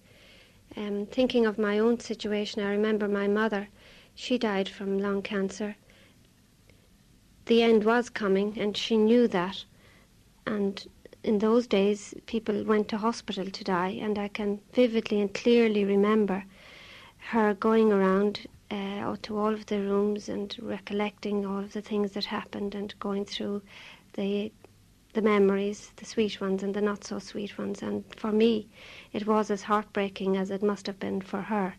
Um, 0.77 1.07
thinking 1.07 1.45
of 1.47 1.59
my 1.59 1.79
own 1.79 2.01
situation, 2.01 2.63
I 2.63 2.71
remember 2.71 3.09
my 3.09 3.29
mother, 3.29 3.69
she 4.15 4.39
died 4.39 4.69
from 4.69 4.99
lung 4.99 5.23
cancer. 5.23 5.77
The 7.47 7.63
end 7.63 7.85
was 7.85 8.09
coming, 8.09 8.59
and 8.59 8.77
she 8.77 8.97
knew 8.97 9.29
that. 9.29 9.65
And 10.47 10.87
in 11.23 11.39
those 11.39 11.67
days, 11.67 12.15
people 12.27 12.65
went 12.65 12.89
to 12.89 12.97
hospital 12.97 13.51
to 13.51 13.65
die, 13.65 13.99
and 14.01 14.19
I 14.19 14.29
can 14.29 14.61
vividly 14.73 15.21
and 15.21 15.33
clearly 15.33 15.85
remember 15.85 16.45
her 17.31 17.55
going 17.55 17.93
around 17.93 18.47
uh, 18.71 19.17
to 19.23 19.39
all 19.39 19.53
of 19.53 19.67
the 19.67 19.81
rooms 19.81 20.29
and 20.29 20.57
recollecting 20.61 21.45
all 21.45 21.59
of 21.59 21.73
the 21.73 21.83
things 21.83 22.13
that 22.13 22.25
happened 22.25 22.75
and 22.75 22.99
going 22.99 23.25
through 23.25 23.63
the 24.15 24.51
the 25.15 25.23
memories, 25.23 25.93
the 25.97 26.05
sweet 26.05 26.41
ones 26.41 26.63
and 26.63 26.75
the 26.75 26.81
not 26.81 27.05
so 27.05 27.19
sweet 27.19 27.59
ones. 27.59 27.83
And 27.83 28.05
for 28.17 28.33
me, 28.33 28.69
it 29.13 29.27
was 29.27 29.51
as 29.51 29.63
heartbreaking 29.63 30.37
as 30.37 30.51
it 30.51 30.63
must 30.63 30.87
have 30.87 30.99
been 30.99 31.21
for 31.21 31.43
her. 31.43 31.75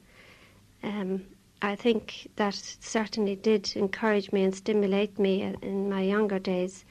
Um, 0.84 1.26
I 1.62 1.76
think 1.76 2.30
that 2.36 2.56
certainly 2.80 3.36
did 3.36 3.76
encourage 3.76 4.32
me 4.32 4.44
and 4.44 4.54
stimulate 4.54 5.18
me 5.18 5.42
in 5.62 5.90
my 5.90 6.02
younger 6.02 6.38
days 6.38 6.84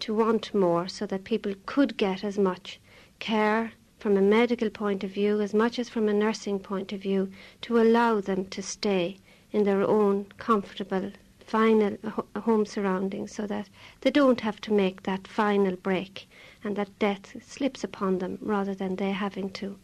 to 0.00 0.14
want 0.14 0.52
more 0.54 0.88
so 0.88 1.06
that 1.06 1.24
people 1.24 1.54
could 1.66 1.96
get 1.96 2.24
as 2.24 2.38
much 2.38 2.80
care 3.18 3.72
from 3.98 4.16
a 4.16 4.20
medical 4.22 4.70
point 4.70 5.02
of 5.04 5.10
view 5.10 5.40
as 5.40 5.54
much 5.54 5.78
as 5.78 5.88
from 5.88 6.08
a 6.08 6.12
nursing 6.12 6.58
point 6.58 6.92
of 6.92 7.00
view 7.00 7.30
to 7.62 7.80
allow 7.80 8.20
them 8.20 8.44
to 8.46 8.62
stay 8.62 9.18
in 9.52 9.64
their 9.64 9.82
own 9.82 10.26
comfortable 10.36 11.12
final 11.48 11.96
home 12.36 12.66
surroundings 12.66 13.34
so 13.34 13.46
that 13.46 13.68
they 14.02 14.10
don't 14.10 14.40
have 14.40 14.60
to 14.60 14.72
make 14.72 15.02
that 15.02 15.26
final 15.26 15.76
break 15.76 16.28
and 16.62 16.76
that 16.76 16.98
death 16.98 17.36
slips 17.42 17.82
upon 17.82 18.18
them 18.18 18.38
rather 18.40 18.74
than 18.74 18.96
they 18.96 19.10
having 19.12 19.50
to 19.50 19.78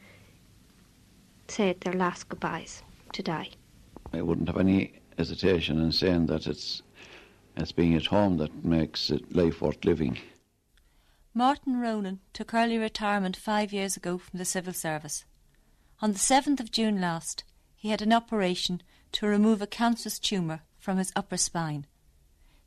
say 1.49 1.75
their 1.80 1.94
last 1.94 2.28
goodbyes 2.28 2.83
to 3.12 3.23
die. 3.23 3.49
I 4.12 4.23
wouldn't 4.23 4.49
have 4.49 4.59
any 4.59 4.92
hesitation 5.16 5.80
in 5.80 5.92
saying 5.92 6.26
that 6.26 6.47
it's 6.47 6.83
it's 7.56 7.73
being 7.73 7.94
at 7.94 8.06
home 8.06 8.37
that 8.38 8.64
makes 8.64 9.11
it 9.11 9.35
life 9.35 9.62
worth 9.62 9.85
living. 9.85 10.18
Martin 11.33 11.80
Ronan 11.80 12.21
took 12.33 12.52
early 12.52 12.78
retirement 12.78 13.37
five 13.37 13.73
years 13.73 13.97
ago 13.97 14.18
from 14.18 14.38
the 14.38 14.44
civil 14.44 14.73
service. 14.73 15.25
On 16.02 16.12
the 16.12 16.18
7th 16.18 16.59
of 16.59 16.73
June 16.73 17.00
last, 17.00 17.44
he 17.76 17.90
had 17.90 18.02
an 18.02 18.12
operation 18.12 18.83
to 19.12 19.26
remove 19.26 19.62
a 19.62 19.66
cancerous 19.66 20.18
tumour 20.18 20.62
from 20.85 20.99
his 20.99 21.14
upper 21.17 21.38
spine. 21.38 21.87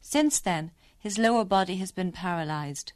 Since 0.01 0.39
then, 0.39 0.71
his 0.97 1.19
lower 1.19 1.45
body 1.45 1.75
has 1.75 1.91
been 1.91 2.11
paralysed. 2.11 2.93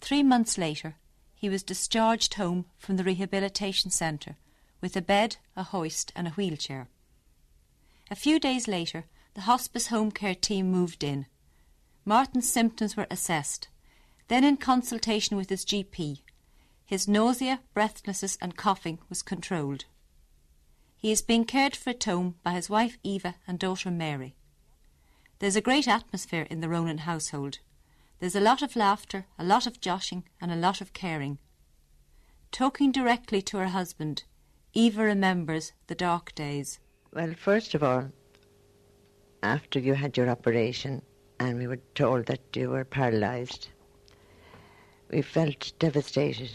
Three 0.00 0.22
months 0.22 0.56
later, 0.56 0.96
he 1.34 1.50
was 1.50 1.62
discharged 1.62 2.32
home 2.34 2.64
from 2.78 2.96
the 2.96 3.04
rehabilitation 3.04 3.90
centre 3.90 4.36
with 4.80 4.96
a 4.96 5.02
bed, 5.02 5.36
a 5.54 5.64
hoist, 5.64 6.12
and 6.16 6.26
a 6.26 6.30
wheelchair. 6.30 6.88
A 8.10 8.16
few 8.16 8.40
days 8.40 8.66
later, 8.66 9.04
the 9.34 9.42
hospice 9.42 9.88
home 9.88 10.10
care 10.10 10.34
team 10.34 10.72
moved 10.72 11.04
in. 11.04 11.26
Martin's 12.06 12.50
symptoms 12.50 12.96
were 12.96 13.06
assessed. 13.10 13.68
Then, 14.28 14.44
in 14.44 14.56
consultation 14.56 15.36
with 15.36 15.50
his 15.50 15.66
GP, 15.66 16.22
his 16.86 17.06
nausea, 17.06 17.60
breathlessness, 17.74 18.38
and 18.40 18.56
coughing 18.56 18.98
was 19.10 19.20
controlled. 19.20 19.84
He 20.96 21.12
is 21.12 21.20
being 21.20 21.44
cared 21.44 21.76
for 21.76 21.90
at 21.90 22.04
home 22.04 22.36
by 22.42 22.52
his 22.52 22.70
wife 22.70 22.96
Eva 23.02 23.34
and 23.46 23.58
daughter 23.58 23.90
Mary. 23.90 24.34
There's 25.40 25.56
a 25.56 25.60
great 25.60 25.86
atmosphere 25.86 26.48
in 26.50 26.60
the 26.60 26.68
Ronan 26.68 26.98
household. 26.98 27.60
There's 28.18 28.34
a 28.34 28.40
lot 28.40 28.60
of 28.60 28.74
laughter, 28.74 29.26
a 29.38 29.44
lot 29.44 29.68
of 29.68 29.80
joshing, 29.80 30.24
and 30.40 30.50
a 30.50 30.56
lot 30.56 30.80
of 30.80 30.92
caring. 30.92 31.38
Talking 32.50 32.90
directly 32.90 33.40
to 33.42 33.58
her 33.58 33.68
husband, 33.68 34.24
Eva 34.74 35.04
remembers 35.04 35.72
the 35.86 35.94
dark 35.94 36.34
days. 36.34 36.80
Well, 37.12 37.34
first 37.34 37.74
of 37.74 37.84
all, 37.84 38.10
after 39.44 39.78
you 39.78 39.94
had 39.94 40.16
your 40.16 40.28
operation 40.28 41.02
and 41.38 41.58
we 41.58 41.68
were 41.68 41.80
told 41.94 42.26
that 42.26 42.56
you 42.56 42.70
were 42.70 42.84
paralysed, 42.84 43.68
we 45.10 45.22
felt 45.22 45.72
devastated. 45.78 46.50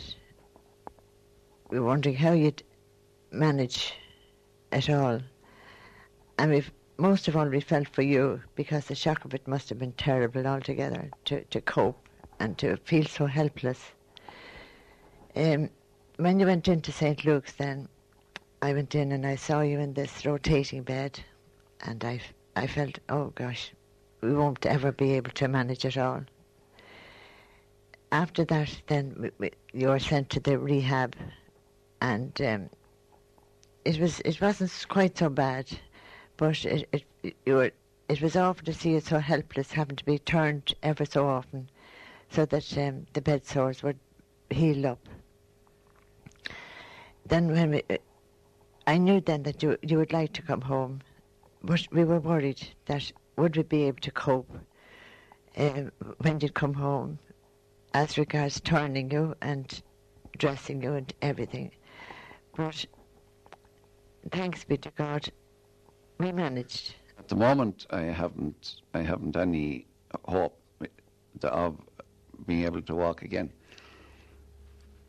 We 1.69 1.79
were 1.79 1.87
wondering 1.87 2.15
how 2.15 2.33
you'd 2.33 2.63
manage 3.31 3.93
at 4.73 4.89
all. 4.89 5.21
And 6.37 6.51
we've 6.51 6.71
most 7.03 7.27
of 7.27 7.35
all 7.35 7.49
we 7.49 7.59
felt 7.59 7.89
for 7.89 8.01
you 8.01 8.41
because 8.55 8.85
the 8.85 8.95
shock 8.95 9.25
of 9.25 9.33
it 9.33 9.45
must 9.45 9.67
have 9.67 9.77
been 9.77 9.91
terrible 9.91 10.47
altogether 10.47 11.11
to, 11.25 11.43
to 11.43 11.59
cope 11.59 12.07
and 12.39 12.57
to 12.57 12.77
feel 12.77 13.03
so 13.03 13.25
helpless. 13.25 13.91
Um, 15.35 15.69
when 16.15 16.39
you 16.39 16.45
went 16.45 16.69
into 16.69 16.93
St. 16.93 17.25
Luke's 17.25 17.51
then, 17.51 17.89
I 18.61 18.71
went 18.71 18.95
in 18.95 19.11
and 19.11 19.25
I 19.25 19.35
saw 19.35 19.59
you 19.59 19.79
in 19.79 19.93
this 19.93 20.25
rotating 20.25 20.83
bed 20.83 21.19
and 21.81 22.01
I, 22.05 22.21
I 22.55 22.67
felt, 22.67 22.99
oh 23.09 23.33
gosh, 23.35 23.73
we 24.21 24.33
won't 24.33 24.65
ever 24.65 24.93
be 24.93 25.11
able 25.11 25.31
to 25.31 25.49
manage 25.49 25.83
it 25.83 25.97
all. 25.97 26.23
After 28.13 28.45
that, 28.45 28.81
then 28.87 29.13
we, 29.19 29.31
we, 29.39 29.51
you 29.73 29.89
were 29.89 29.99
sent 29.99 30.29
to 30.29 30.39
the 30.39 30.57
rehab 30.57 31.17
and 31.99 32.41
um, 32.41 32.69
it 33.83 33.99
was 33.99 34.21
it 34.21 34.39
wasn't 34.39 34.85
quite 34.87 35.17
so 35.17 35.27
bad 35.27 35.67
but 36.37 36.65
it, 36.65 36.87
it, 37.23 37.35
you 37.45 37.55
were, 37.55 37.71
it 38.09 38.21
was 38.21 38.35
awful 38.35 38.65
to 38.65 38.73
see 38.73 38.91
you 38.91 38.99
so 38.99 39.19
helpless, 39.19 39.71
having 39.71 39.95
to 39.95 40.05
be 40.05 40.19
turned 40.19 40.73
ever 40.83 41.05
so 41.05 41.27
often, 41.27 41.69
so 42.29 42.45
that 42.45 42.77
um, 42.77 43.05
the 43.13 43.21
bed 43.21 43.45
sores 43.45 43.83
would 43.83 43.99
heal 44.49 44.85
up. 44.87 44.99
Then 47.25 47.47
when 47.47 47.71
we, 47.71 47.83
uh, 47.89 47.97
I 48.85 48.97
knew 48.97 49.21
then 49.21 49.43
that 49.43 49.63
you 49.63 49.77
you 49.81 49.97
would 49.97 50.11
like 50.11 50.33
to 50.33 50.41
come 50.41 50.61
home, 50.61 51.01
but 51.63 51.87
we 51.91 52.03
were 52.03 52.19
worried 52.19 52.67
that 52.85 53.11
would 53.37 53.55
we 53.55 53.63
be 53.63 53.83
able 53.83 54.01
to 54.01 54.11
cope 54.11 54.51
uh, 55.57 55.83
when 56.19 56.39
you'd 56.39 56.53
come 56.53 56.73
home, 56.73 57.19
as 57.93 58.17
regards 58.17 58.59
turning 58.59 59.11
you 59.11 59.35
and 59.41 59.81
dressing 60.37 60.81
you 60.83 60.93
and 60.93 61.13
everything. 61.21 61.71
But 62.55 62.85
thanks 64.31 64.63
be 64.63 64.77
to 64.77 64.91
God, 64.91 65.29
we 66.23 66.31
managed. 66.31 66.95
At 67.19 67.27
the 67.27 67.35
moment, 67.35 67.85
I 67.89 68.01
haven't, 68.03 68.81
I 68.93 69.01
haven't 69.01 69.35
any 69.35 69.85
hope 70.25 70.57
of 71.43 71.77
being 72.47 72.63
able 72.63 72.81
to 72.81 72.95
walk 72.95 73.21
again. 73.23 73.51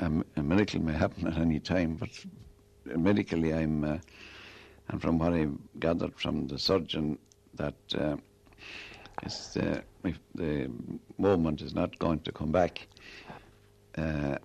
Um, 0.00 0.25
a 0.37 0.42
miracle 0.42 0.80
may 0.80 0.92
happen 0.92 1.26
at 1.28 1.38
any 1.38 1.61
time, 1.61 1.94
but 1.94 2.11
medically, 2.85 3.54
I'm, 3.54 3.85
uh, 3.85 3.99
and 4.88 5.00
from 5.00 5.18
what 5.18 5.33
I 5.33 5.47
gathered 5.78 6.18
from 6.18 6.49
the 6.49 6.59
surgeon, 6.59 7.18
that 7.54 7.75
uh, 7.97 8.16
uh, 9.25 9.80
the 10.35 10.71
movement 11.18 11.62
is 11.62 11.75
not 11.75 11.97
going 11.99 12.21
to 12.21 12.33
come 12.33 12.50
back. 12.50 12.88
Uh, 13.97 14.37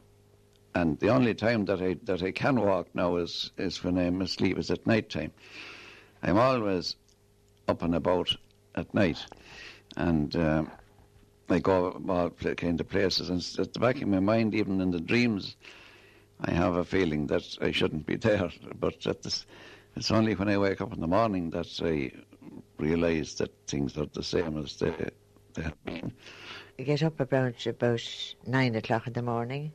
and 0.76 1.00
the 1.00 1.10
only 1.10 1.34
time 1.34 1.66
that 1.66 1.82
I 1.82 1.98
that 2.04 2.22
I 2.22 2.32
can 2.32 2.62
walk 2.62 2.88
now 2.94 3.18
is 3.18 3.52
is 3.58 3.84
when 3.84 3.98
I'm 3.98 4.22
asleep, 4.22 4.60
is 4.60 4.70
at 4.70 4.86
night 4.86 5.10
time. 5.10 5.32
I'm 6.22 6.38
always 6.38 6.96
up 7.68 7.82
and 7.82 7.96
about 7.96 8.36
at 8.76 8.94
night, 8.94 9.26
and 9.96 10.36
uh, 10.36 10.64
I 11.50 11.60
go 11.60 12.02
all 12.08 12.30
kind 12.30 12.80
of 12.80 12.90
places, 12.90 13.30
and 13.30 13.66
at 13.66 13.74
the 13.74 13.80
back 13.80 14.02
of 14.02 14.08
my 14.08 14.20
mind, 14.20 14.54
even 14.54 14.82
in 14.82 14.92
the 14.92 15.00
dreams, 15.00 15.56
I 16.42 16.52
have 16.52 16.76
a 16.76 16.84
feeling 16.86 17.28
that 17.28 17.58
I 17.62 17.72
shouldn't 17.72 18.06
be 18.06 18.16
there. 18.28 18.50
But 18.80 19.02
this, 19.02 19.46
it's 19.96 20.12
only 20.12 20.36
when 20.36 20.50
I 20.50 20.58
wake 20.58 20.82
up 20.82 20.94
in 20.94 21.00
the 21.00 21.08
morning 21.08 21.50
that 21.52 21.80
I 21.84 22.12
realise 22.78 23.36
that 23.36 23.52
things 23.68 23.98
are 23.98 24.06
the 24.06 24.24
same 24.24 24.58
as 24.58 24.78
they, 24.78 24.94
they 25.54 25.64
have 25.64 25.84
been. 25.84 26.14
We 26.78 26.86
get 26.86 27.04
up 27.04 27.20
about 27.20 27.66
about 27.66 28.36
nine 28.46 28.76
o'clock 28.76 29.08
in 29.08 29.14
the 29.14 29.22
morning, 29.22 29.74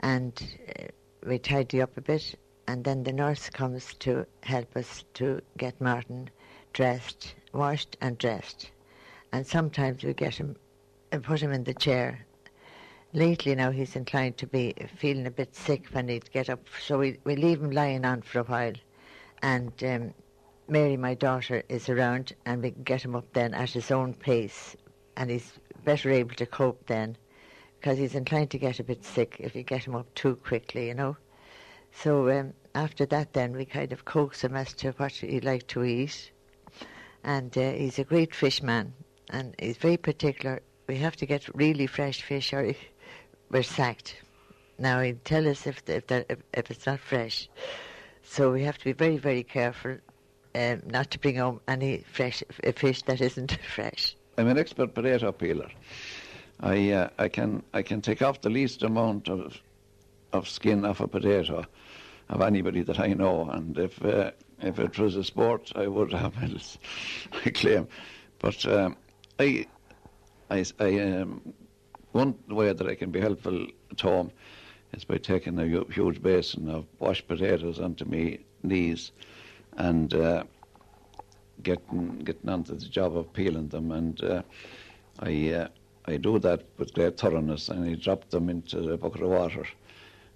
and 0.00 0.32
uh, 0.78 0.84
we 1.26 1.38
tidy 1.38 1.80
up 1.80 1.96
a 1.96 2.00
bit, 2.00 2.34
and 2.66 2.84
then 2.84 3.02
the 3.02 3.12
nurse 3.12 3.50
comes 3.50 3.94
to 3.94 4.26
help 4.42 4.76
us 4.76 5.04
to 5.14 5.40
get 5.56 5.80
Martin 5.80 6.30
dressed, 6.72 7.34
washed 7.52 7.96
and 8.00 8.18
dressed. 8.18 8.70
And 9.32 9.46
sometimes 9.46 10.04
we 10.04 10.14
get 10.14 10.34
him 10.34 10.56
and 11.10 11.22
put 11.22 11.40
him 11.40 11.52
in 11.52 11.64
the 11.64 11.74
chair. 11.74 12.24
Lately 13.12 13.54
now 13.54 13.70
he's 13.70 13.96
inclined 13.96 14.38
to 14.38 14.46
be 14.46 14.74
feeling 14.96 15.26
a 15.26 15.30
bit 15.30 15.54
sick 15.54 15.86
when 15.92 16.08
he'd 16.08 16.30
get 16.32 16.48
up, 16.48 16.66
so 16.80 16.98
we, 16.98 17.18
we 17.24 17.36
leave 17.36 17.62
him 17.62 17.70
lying 17.70 18.04
on 18.04 18.22
for 18.22 18.40
a 18.40 18.44
while. 18.44 18.74
And 19.42 19.72
um, 19.84 20.14
Mary, 20.68 20.96
my 20.96 21.14
daughter, 21.14 21.62
is 21.68 21.88
around 21.88 22.32
and 22.46 22.62
we 22.62 22.70
can 22.70 22.82
get 22.84 23.04
him 23.04 23.14
up 23.14 23.30
then 23.32 23.52
at 23.54 23.70
his 23.70 23.90
own 23.90 24.14
pace 24.14 24.76
and 25.16 25.30
he's 25.30 25.52
better 25.84 26.10
able 26.10 26.34
to 26.36 26.46
cope 26.46 26.86
then 26.86 27.16
because 27.78 27.98
he's 27.98 28.14
inclined 28.14 28.50
to 28.50 28.58
get 28.58 28.78
a 28.78 28.84
bit 28.84 29.04
sick 29.04 29.36
if 29.40 29.56
you 29.56 29.62
get 29.62 29.84
him 29.84 29.94
up 29.94 30.12
too 30.14 30.36
quickly, 30.36 30.86
you 30.88 30.94
know. 30.94 31.16
So 31.94 32.30
um, 32.30 32.54
after 32.74 33.06
that, 33.06 33.32
then 33.32 33.52
we 33.52 33.64
kind 33.64 33.92
of 33.92 34.04
coax 34.04 34.42
him 34.42 34.56
as 34.56 34.72
to 34.74 34.92
what 34.92 35.12
he'd 35.12 35.44
like 35.44 35.66
to 35.68 35.84
eat. 35.84 36.30
And 37.24 37.56
uh, 37.56 37.72
he's 37.72 37.98
a 37.98 38.04
great 38.04 38.34
fish 38.34 38.62
man, 38.62 38.94
and 39.30 39.54
he's 39.58 39.76
very 39.76 39.96
particular. 39.96 40.60
We 40.88 40.96
have 40.96 41.16
to 41.16 41.26
get 41.26 41.54
really 41.54 41.86
fresh 41.86 42.22
fish, 42.22 42.52
or 42.52 42.74
we're 43.50 43.62
sacked. 43.62 44.16
Now 44.78 45.00
he'd 45.00 45.24
tell 45.24 45.46
us 45.46 45.66
if 45.66 45.82
if, 45.86 46.10
if, 46.10 46.38
if 46.52 46.70
it's 46.70 46.86
not 46.86 46.98
fresh. 46.98 47.48
So 48.24 48.52
we 48.52 48.64
have 48.64 48.78
to 48.78 48.84
be 48.84 48.92
very 48.92 49.18
very 49.18 49.44
careful 49.44 49.98
um, 50.54 50.82
not 50.86 51.10
to 51.12 51.18
bring 51.18 51.36
home 51.36 51.60
any 51.68 52.04
fresh 52.12 52.42
fish 52.74 53.02
that 53.02 53.20
isn't 53.20 53.58
fresh. 53.74 54.16
I'm 54.38 54.48
an 54.48 54.58
expert 54.58 54.94
potato 54.94 55.30
peeler. 55.32 55.70
I 56.60 56.90
uh, 56.90 57.08
I 57.18 57.28
can 57.28 57.62
I 57.72 57.82
can 57.82 58.00
take 58.00 58.22
off 58.22 58.40
the 58.40 58.50
least 58.50 58.82
amount 58.82 59.28
of 59.28 59.60
of 60.32 60.48
skin 60.48 60.84
off 60.84 61.00
a 61.00 61.08
potato 61.08 61.64
of 62.28 62.40
anybody 62.40 62.82
that 62.82 62.98
I 62.98 63.08
know, 63.08 63.48
and 63.50 63.78
if 63.78 64.02
uh, 64.04 64.30
if 64.60 64.78
it 64.78 64.98
was 64.98 65.16
a 65.16 65.24
sport, 65.24 65.72
I 65.74 65.86
would 65.86 66.12
have 66.12 66.40
medals. 66.40 66.78
I 67.44 67.50
claim, 67.50 67.88
but 68.38 68.64
um, 68.66 68.96
I 69.38 69.66
I, 70.50 70.64
I 70.78 70.98
um, 71.00 71.54
one 72.12 72.34
way 72.48 72.72
that 72.72 72.86
I 72.86 72.94
can 72.94 73.10
be 73.10 73.20
helpful 73.20 73.66
at 73.90 74.00
home 74.00 74.30
is 74.92 75.04
by 75.04 75.18
taking 75.18 75.58
a 75.58 75.84
huge 75.92 76.22
basin 76.22 76.68
of 76.68 76.86
washed 76.98 77.26
potatoes 77.26 77.78
onto 77.80 78.04
my 78.04 78.38
knees 78.62 79.12
and 79.76 80.12
uh, 80.14 80.44
getting 81.62 82.18
getting 82.18 82.48
onto 82.48 82.74
the 82.74 82.86
job 82.86 83.16
of 83.16 83.32
peeling 83.32 83.68
them, 83.68 83.90
and 83.92 84.22
uh, 84.22 84.42
I 85.20 85.50
uh, 85.50 85.68
I 86.06 86.16
do 86.16 86.38
that 86.40 86.64
with 86.78 86.94
great 86.94 87.18
thoroughness, 87.18 87.68
and 87.68 87.84
I 87.84 87.94
drop 87.94 88.28
them 88.30 88.48
into 88.48 88.92
a 88.92 88.96
bucket 88.96 89.22
of 89.22 89.30
water. 89.30 89.66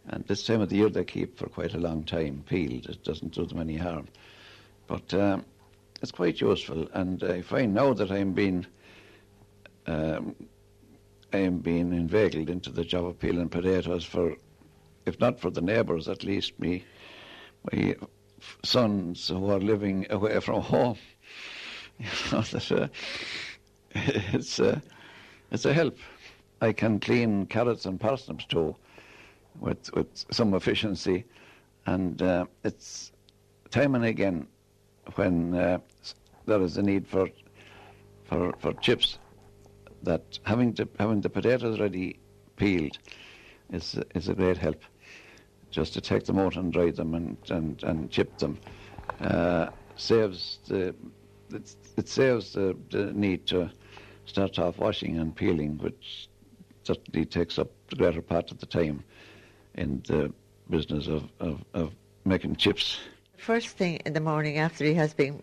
And 0.08 0.24
this 0.26 0.44
time 0.46 0.60
of 0.60 0.68
the 0.68 0.76
year 0.76 0.88
they 0.88 1.04
keep 1.04 1.36
for 1.38 1.48
quite 1.48 1.74
a 1.74 1.78
long 1.78 2.04
time 2.04 2.44
peeled. 2.46 2.86
It 2.86 3.02
doesn't 3.04 3.34
do 3.34 3.44
them 3.46 3.60
any 3.60 3.76
harm, 3.76 4.06
but 4.86 5.12
um, 5.14 5.44
it's 6.00 6.12
quite 6.12 6.40
useful. 6.40 6.88
And 6.92 7.22
I 7.24 7.42
find 7.42 7.74
now 7.74 7.92
that 7.94 8.10
I'm 8.12 8.32
being 8.32 8.66
um, 9.86 10.34
I 11.32 11.38
am 11.38 11.58
being 11.58 11.92
inveigled 11.92 12.48
into 12.48 12.70
the 12.70 12.84
job 12.84 13.04
of 13.04 13.18
peeling 13.18 13.48
potatoes 13.48 14.04
for, 14.04 14.36
if 15.06 15.18
not 15.20 15.40
for 15.40 15.50
the 15.50 15.60
neighbours, 15.60 16.08
at 16.08 16.24
least 16.24 16.58
me, 16.58 16.84
my 17.72 17.96
sons 18.64 19.28
who 19.28 19.50
are 19.50 19.58
living 19.58 20.06
away 20.10 20.40
from 20.40 20.62
home. 20.62 20.98
You 21.98 22.06
know 22.30 22.42
that 22.42 22.72
uh, 22.72 22.88
it's 24.34 24.60
uh, 24.60 24.80
it's 25.50 25.64
a 25.64 25.72
help. 25.72 25.96
I 26.60 26.72
can 26.72 27.00
clean 27.00 27.46
carrots 27.46 27.86
and 27.86 27.98
parsnips 27.98 28.44
too, 28.44 28.76
with 29.60 29.92
with 29.94 30.24
some 30.30 30.54
efficiency, 30.54 31.24
and 31.86 32.22
uh, 32.22 32.46
it's 32.64 33.12
time 33.70 33.94
and 33.94 34.04
again 34.04 34.46
when 35.14 35.54
uh, 35.54 35.78
there 36.46 36.62
is 36.62 36.76
a 36.76 36.82
need 36.82 37.06
for 37.06 37.28
for 38.24 38.52
for 38.58 38.72
chips 38.74 39.18
that 40.02 40.38
having 40.44 40.72
to 40.74 40.88
having 40.98 41.20
the 41.20 41.28
potatoes 41.28 41.80
ready 41.80 42.18
peeled 42.56 42.98
is 43.72 43.98
is 44.14 44.28
a 44.28 44.34
great 44.34 44.58
help. 44.58 44.82
Just 45.70 45.94
to 45.94 46.00
take 46.00 46.24
them 46.24 46.38
out 46.38 46.56
and 46.56 46.72
dry 46.72 46.90
them 46.90 47.14
and 47.14 47.36
and, 47.50 47.82
and 47.82 48.10
chip 48.10 48.38
them 48.38 48.58
uh, 49.20 49.68
saves 49.96 50.58
the 50.66 50.94
it, 51.52 51.74
it 51.96 52.08
saves 52.08 52.52
the, 52.52 52.76
the 52.90 53.12
need 53.12 53.46
to 53.46 53.70
start 54.26 54.58
off 54.58 54.78
washing 54.78 55.18
and 55.18 55.34
peeling, 55.34 55.78
which 55.78 56.28
certainly 56.82 57.24
takes 57.24 57.58
up 57.58 57.68
the 57.88 57.96
greater 57.96 58.22
part 58.22 58.50
of 58.50 58.58
the 58.58 58.66
time 58.66 59.04
in 59.76 60.02
the 60.06 60.32
business 60.70 61.06
of, 61.06 61.28
of, 61.40 61.64
of 61.74 61.92
making 62.24 62.56
chips. 62.56 62.98
First 63.36 63.68
thing 63.68 63.96
in 64.06 64.12
the 64.12 64.20
morning 64.20 64.58
after 64.58 64.84
he 64.84 64.94
has 64.94 65.14
been 65.14 65.42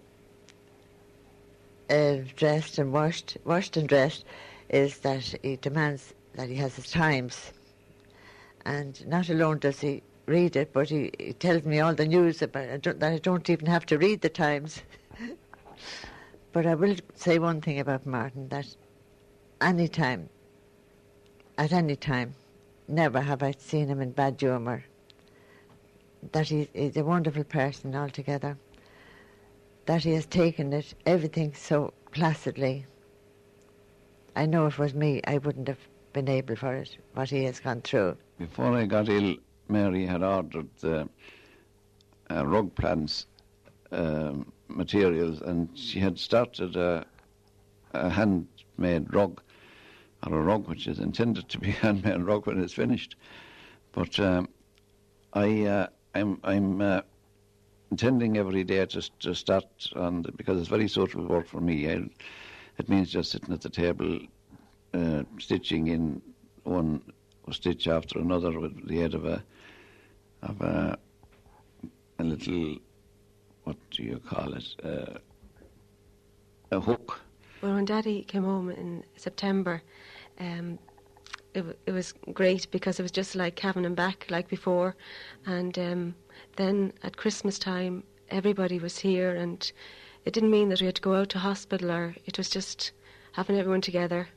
uh, 1.90 2.18
dressed 2.36 2.80
and 2.80 2.92
washed, 2.92 3.38
washed 3.46 3.78
and 3.78 3.88
dressed, 3.88 4.26
is 4.70 5.00
that 5.00 5.36
he 5.44 5.56
demands 5.58 6.14
that 6.34 6.50
he 6.50 6.56
has 6.56 6.76
his 6.76 6.90
times. 6.92 7.54
And 8.66 9.06
not 9.08 9.30
alone 9.30 9.60
does 9.60 9.80
he 9.80 10.02
read 10.26 10.56
it, 10.56 10.74
but 10.74 10.90
he, 10.90 11.12
he 11.20 11.34
tells 11.34 11.64
me 11.64 11.80
all 11.80 11.94
the 11.94 12.06
news 12.06 12.42
about 12.42 12.64
it, 12.64 13.00
that 13.00 13.14
I 13.14 13.18
don't 13.18 13.50
even 13.50 13.68
have 13.68 13.86
to 13.88 13.98
read 13.98 14.22
the 14.22 14.30
Times. 14.30 14.82
but 16.54 16.66
I 16.66 16.76
will 16.76 16.96
say 17.16 17.40
one 17.40 17.62
thing 17.62 17.80
about 17.80 18.06
Martin, 18.06 18.48
that 18.50 18.68
any 19.62 19.88
time, 19.88 20.30
at 21.58 21.72
any 21.72 21.96
time, 21.96 22.34
never 22.88 23.22
have 23.22 23.44
I 23.44 23.54
seen 23.58 23.88
him 23.88 24.02
in 24.02 24.12
bad 24.12 24.40
humour. 24.40 24.84
That 26.32 26.48
he, 26.48 26.70
he's 26.74 26.98
a 26.98 27.04
wonderful 27.04 27.44
person 27.44 27.96
altogether. 27.96 28.58
That 29.86 30.04
he 30.04 30.14
has 30.14 30.26
taken 30.26 30.72
it, 30.74 30.94
everything 31.06 31.54
so 31.54 31.94
placidly. 32.12 32.86
I 34.36 34.46
know 34.46 34.66
if 34.68 34.80
it 34.80 34.80
was 34.80 34.94
me, 34.94 35.22
I 35.28 35.38
wouldn't 35.38 35.68
have 35.68 35.80
been 36.14 36.30
able 36.30 36.56
for 36.56 36.74
it, 36.76 36.98
what 37.14 37.30
he 37.30 37.44
has 37.44 37.60
gone 37.60 37.82
through. 37.82 38.18
Before 38.40 38.74
I 38.74 38.86
got 38.86 39.10
ill, 39.10 39.36
Mary 39.68 40.06
had 40.06 40.24
ordered 40.24 40.70
uh, 40.84 41.06
uh, 42.32 42.46
rug 42.46 42.74
plants 42.76 43.28
um, 43.92 44.52
materials, 44.68 45.42
and 45.42 45.70
she 45.78 46.00
had 46.00 46.18
started 46.18 46.76
a, 46.76 47.06
a, 47.94 48.10
handmade 48.10 49.14
rug, 49.14 49.42
or 50.28 50.40
a 50.40 50.42
rug 50.42 50.68
which 50.68 50.88
is 50.88 51.00
intended 51.00 51.50
to 51.50 51.60
be 51.60 51.70
a 51.70 51.74
handmade 51.74 52.22
rug 52.22 52.48
when 52.48 52.62
it's 52.62 52.74
finished. 52.74 53.16
But 53.92 54.20
um, 54.20 54.50
I, 55.34 55.66
uh, 55.66 55.88
I'm, 56.16 56.40
I'm 56.44 56.82
uh, 56.82 57.02
intending 57.92 58.38
every 58.38 58.64
day 58.64 58.86
to, 58.86 59.02
to 59.20 59.36
start 59.36 59.66
on 59.96 60.24
because 60.36 60.60
it's 60.60 60.70
very 60.70 60.88
social 60.88 61.24
work 61.26 61.48
for 61.48 61.62
me. 61.62 61.90
I, 61.90 62.04
it 62.78 62.90
means 62.90 63.12
just 63.12 63.32
sitting 63.32 63.54
at 63.54 63.62
the 63.62 63.70
table, 63.70 64.20
uh, 64.94 65.24
stitching 65.40 65.88
in 65.88 66.22
one 66.64 67.02
stitch 67.52 67.88
after 67.88 68.20
another 68.20 68.60
with 68.60 68.88
the 68.88 69.02
aid 69.02 69.14
of 69.14 69.26
a 69.26 69.44
of 70.42 70.62
a, 70.62 70.98
a 72.20 72.24
little 72.24 72.78
what 73.64 73.78
do 73.92 74.04
you 74.04 74.20
call 74.20 74.54
it 74.54 74.66
uh, 74.84 75.20
a 76.72 76.80
hook. 76.80 77.22
Well, 77.62 77.76
when 77.76 77.86
Daddy 77.86 78.24
came 78.24 78.44
home 78.44 78.70
in 78.70 79.04
September, 79.16 79.82
um, 80.40 80.80
it, 81.54 81.64
it 81.86 81.92
was 81.92 82.14
great 82.34 82.68
because 82.72 83.00
it 83.00 83.04
was 83.04 83.12
just 83.12 83.36
like 83.36 83.60
having 83.60 83.86
him 83.86 83.96
back 83.96 84.26
like 84.30 84.48
before, 84.48 84.96
and 85.46 85.78
um, 85.78 86.16
then 86.56 86.94
at 87.04 87.18
Christmas 87.18 87.60
time 87.60 88.04
everybody 88.30 88.80
was 88.80 89.00
here, 89.00 89.36
and 89.36 89.72
it 90.26 90.34
didn't 90.34 90.52
mean 90.52 90.70
that 90.70 90.80
we 90.80 90.86
had 90.88 90.96
to 90.96 91.02
go 91.02 91.16
out 91.16 91.30
to 91.30 91.40
hospital 91.40 91.92
or 91.92 92.16
it 92.26 92.38
was 92.38 92.50
just 92.50 92.92
having 93.34 93.58
everyone 93.58 93.82
together, 93.82 94.28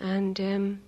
and 0.00 0.40
um, 0.40 0.80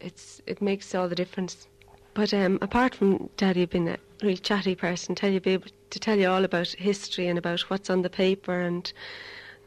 it's 0.00 0.40
it 0.46 0.62
makes 0.62 0.94
all 0.94 1.08
the 1.08 1.14
difference. 1.14 1.66
But 2.14 2.34
um, 2.34 2.58
apart 2.60 2.94
from 2.94 3.30
Daddy 3.36 3.64
being 3.64 3.88
a 3.88 3.98
really 4.22 4.36
chatty 4.36 4.74
person, 4.74 5.14
tell 5.14 5.30
you 5.30 5.40
be 5.40 5.52
able 5.52 5.70
to 5.90 5.98
tell 5.98 6.18
you 6.18 6.28
all 6.28 6.44
about 6.44 6.68
history 6.68 7.26
and 7.26 7.38
about 7.38 7.60
what's 7.62 7.90
on 7.90 8.02
the 8.02 8.10
paper 8.10 8.60
and 8.60 8.92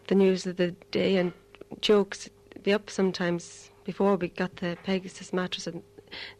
the 0.07 0.15
news 0.15 0.45
of 0.45 0.57
the 0.57 0.71
day 0.91 1.17
and 1.17 1.33
jokes. 1.81 2.29
Be 2.63 2.73
up 2.73 2.89
sometimes 2.89 3.69
before 3.85 4.15
we 4.17 4.27
got 4.27 4.57
the 4.57 4.77
Pegasus 4.83 5.31
mattress 5.31 5.67
and 5.67 5.81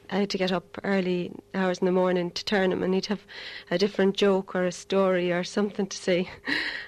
I 0.10 0.20
had 0.20 0.30
to 0.32 0.38
get 0.38 0.52
up 0.52 0.78
early 0.84 1.32
hours 1.54 1.80
in 1.80 1.86
the 1.86 1.92
morning 1.92 2.32
to 2.32 2.46
turn 2.46 2.72
him, 2.72 2.84
and 2.84 2.94
he'd 2.94 3.08
have 3.08 3.26
a 3.72 3.78
different 3.78 4.16
joke 4.16 4.56
or 4.56 4.66
a 4.66 4.72
story 4.72 5.32
or 5.32 5.44
something 5.44 5.88
to 5.88 5.98
say. 5.98 6.30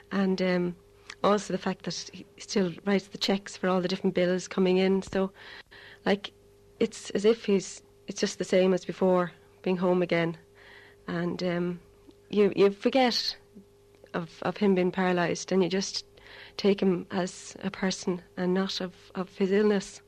And 0.10 0.42
um, 0.42 0.76
also 1.22 1.52
the 1.52 1.58
fact 1.58 1.84
that 1.84 2.10
he 2.14 2.26
still 2.38 2.72
writes 2.86 3.08
the 3.08 3.18
checks 3.18 3.58
for 3.58 3.68
all 3.68 3.82
the 3.82 3.90
different 3.90 4.16
bills 4.16 4.48
coming 4.48 4.78
in. 4.78 5.02
So, 5.02 5.32
like, 6.06 6.32
it's 6.80 7.10
as 7.10 7.26
if 7.26 7.44
he's 7.44 7.82
it's 8.08 8.22
just 8.22 8.38
the 8.38 8.46
same 8.46 8.74
as 8.74 8.86
before, 8.86 9.34
being 9.64 9.76
home 9.76 10.02
again, 10.02 10.38
and 11.08 11.44
um, 11.44 11.80
you 12.30 12.54
you 12.56 12.72
forget 12.72 13.36
of 14.14 14.30
of 14.44 14.56
him 14.56 14.76
being 14.76 14.92
paralysed, 14.92 15.52
and 15.52 15.62
you 15.62 15.68
just 15.68 16.06
take 16.56 16.82
him 16.82 17.06
as 17.12 17.58
a 17.64 17.70
person 17.70 18.22
and 18.38 18.54
not 18.54 18.80
of, 18.80 18.94
of 19.14 19.38
his 19.38 19.52
illness. 19.52 20.02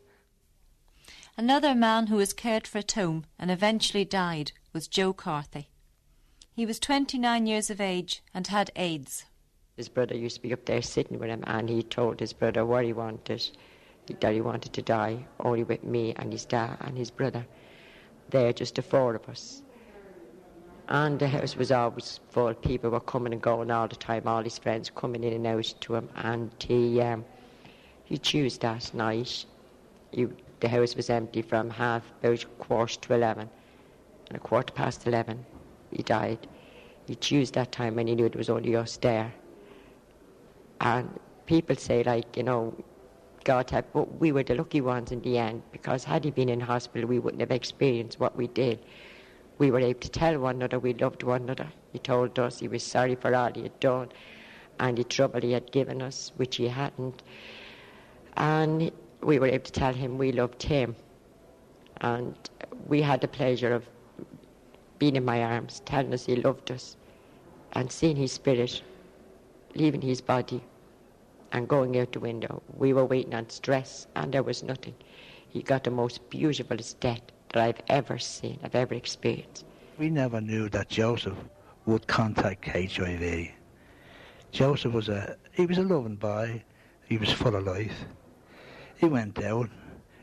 Another 1.40 1.74
man 1.74 2.08
who 2.08 2.18
was 2.18 2.34
cared 2.34 2.68
for 2.68 2.80
at 2.80 2.92
home 2.92 3.24
and 3.40 3.50
eventually 3.50 4.04
died 4.04 4.52
was 4.74 4.90
Joe 4.90 5.14
Carthy. 5.14 5.70
He 6.52 6.66
was 6.66 6.82
29 6.82 7.48
years 7.48 7.70
of 7.70 7.80
age 7.80 8.22
and 8.34 8.46
had 8.46 8.72
AIDS. 8.76 9.24
His 9.78 9.88
brother 9.88 10.18
used 10.18 10.36
to 10.36 10.42
be 10.42 10.52
up 10.52 10.66
there 10.66 10.82
sitting 10.82 11.18
with 11.18 11.30
him, 11.30 11.46
and 11.48 11.70
he 11.70 11.82
told 11.82 12.20
his 12.20 12.34
brother 12.34 12.66
what 12.66 12.84
he 12.84 12.92
wanted, 12.92 13.42
that 14.20 14.34
he 14.34 14.42
wanted 14.42 14.74
to 14.74 14.82
die 14.82 15.28
only 15.40 15.64
with 15.64 15.82
me 15.82 16.14
and 16.18 16.34
his 16.34 16.44
dad 16.44 16.76
and 16.82 16.98
his 16.98 17.10
brother. 17.10 17.46
There, 18.32 18.52
just 18.52 18.76
the 18.76 18.82
four 18.82 19.16
of 19.16 19.30
us. 19.30 19.62
And 20.90 21.20
the 21.20 21.30
house 21.30 21.56
was 21.56 21.72
always 21.72 22.20
full. 22.32 22.54
People 22.54 22.90
were 22.90 23.00
coming 23.00 23.32
and 23.32 23.42
going 23.42 23.72
all 23.72 23.88
the 23.88 23.96
time. 23.96 24.28
All 24.28 24.44
his 24.44 24.58
friends 24.58 24.92
coming 24.94 25.24
in 25.24 25.32
and 25.32 25.48
out 25.48 25.74
to 25.80 25.96
him. 25.96 26.10
And 26.18 26.52
he 26.60 27.00
um, 27.00 27.24
he 28.04 28.18
chose 28.18 28.58
that 28.58 28.94
night. 28.94 29.46
He, 30.12 30.28
the 30.60 30.70
house 30.70 30.96
was 30.96 31.10
empty 31.10 31.42
from 31.42 31.70
half 31.70 32.04
about 32.22 32.46
quarter 32.60 33.00
to 33.00 33.14
eleven, 33.14 33.50
and 34.28 34.38
a 34.38 34.40
quarter 34.40 34.74
past 34.74 35.08
eleven, 35.08 35.46
he 35.92 36.04
died. 36.04 36.48
He 37.08 37.16
chose 37.16 37.52
that 37.52 37.72
time 37.72 37.96
when 37.96 38.08
he 38.08 38.16
knew 38.16 38.26
it 38.26 38.36
was 38.36 38.50
only 38.50 38.76
us 38.76 38.98
there. 38.98 39.34
And 40.82 41.20
people 41.46 41.76
say, 41.76 42.04
like, 42.04 42.38
you 42.38 42.44
know, 42.44 42.74
God 43.44 43.70
help, 43.70 43.88
but 43.94 44.20
we 44.20 44.32
were 44.32 44.44
the 44.44 44.56
lucky 44.56 44.82
ones 44.82 45.12
in 45.12 45.22
the 45.22 45.38
end 45.38 45.64
because 45.72 46.04
had 46.04 46.24
he 46.24 46.32
been 46.32 46.50
in 46.50 46.60
hospital, 46.60 47.08
we 47.10 47.20
wouldn't 47.20 47.42
have 47.42 47.52
experienced 47.52 48.20
what 48.20 48.36
we 48.36 48.48
did. 48.48 48.80
We 49.58 49.72
were 49.72 49.80
able 49.80 50.00
to 50.02 50.10
tell 50.10 50.38
one 50.40 50.58
another 50.58 50.78
we 50.80 50.94
loved 50.94 51.24
one 51.24 51.44
another. 51.44 51.68
He 51.92 52.00
told 52.00 52.38
us 52.38 52.60
he 52.60 52.68
was 52.68 52.84
sorry 52.84 53.16
for 53.16 53.34
all 53.34 53.52
he 53.54 53.64
had 53.64 53.80
done 53.80 54.10
and 54.80 54.98
the 54.98 55.04
trouble 55.04 55.42
he 55.42 55.52
had 55.52 55.72
given 55.72 56.02
us, 56.02 56.32
which 56.38 56.56
he 56.58 56.68
hadn't. 56.68 57.24
And 58.38 58.92
we 59.22 59.40
were 59.40 59.48
able 59.48 59.66
to 59.66 59.72
tell 59.72 59.94
him 59.94 60.18
we 60.18 60.32
loved 60.32 60.64
him. 60.64 60.96
And 62.02 62.36
we 62.88 63.02
had 63.02 63.22
the 63.22 63.28
pleasure 63.28 63.74
of 63.74 63.86
being 64.98 65.16
in 65.16 65.26
my 65.26 65.44
arms, 65.44 65.82
telling 65.86 66.14
us 66.14 66.26
he 66.26 66.36
loved 66.36 66.72
us, 66.72 66.96
and 67.74 67.92
seeing 67.92 68.16
his 68.16 68.32
spirit 68.32 68.82
leaving 69.76 70.02
his 70.02 70.22
body 70.22 70.62
and 71.52 71.68
going 71.68 71.98
out 72.00 72.12
the 72.12 72.20
window. 72.20 72.62
We 72.76 72.94
were 72.94 73.06
waiting 73.06 73.34
on 73.34 73.50
stress, 73.50 74.08
and 74.16 74.32
there 74.32 74.44
was 74.44 74.64
nothing. 74.64 74.96
He 75.50 75.62
got 75.62 75.84
the 75.84 75.92
most 75.92 76.30
beautiful 76.30 76.78
death 77.00 77.22
that 77.54 77.64
I've 77.64 77.82
ever 77.88 78.20
seen, 78.20 78.60
I've 78.64 78.76
ever 78.76 78.94
experienced. 78.94 79.66
We 79.98 80.10
never 80.10 80.40
knew 80.40 80.70
that 80.70 80.90
Joseph 80.90 81.38
would 81.86 82.08
contact 82.08 82.66
HIV. 82.68 83.50
Joseph 84.52 84.94
was 84.94 85.10
a 85.10 85.36
he 85.52 85.66
was 85.66 85.78
a 85.78 85.84
loving 85.84 86.16
boy. 86.16 86.64
He 87.08 87.18
was 87.18 87.32
full 87.32 87.56
of 87.56 87.66
life. 87.66 88.06
He 89.00 89.06
went 89.06 89.42
out. 89.42 89.70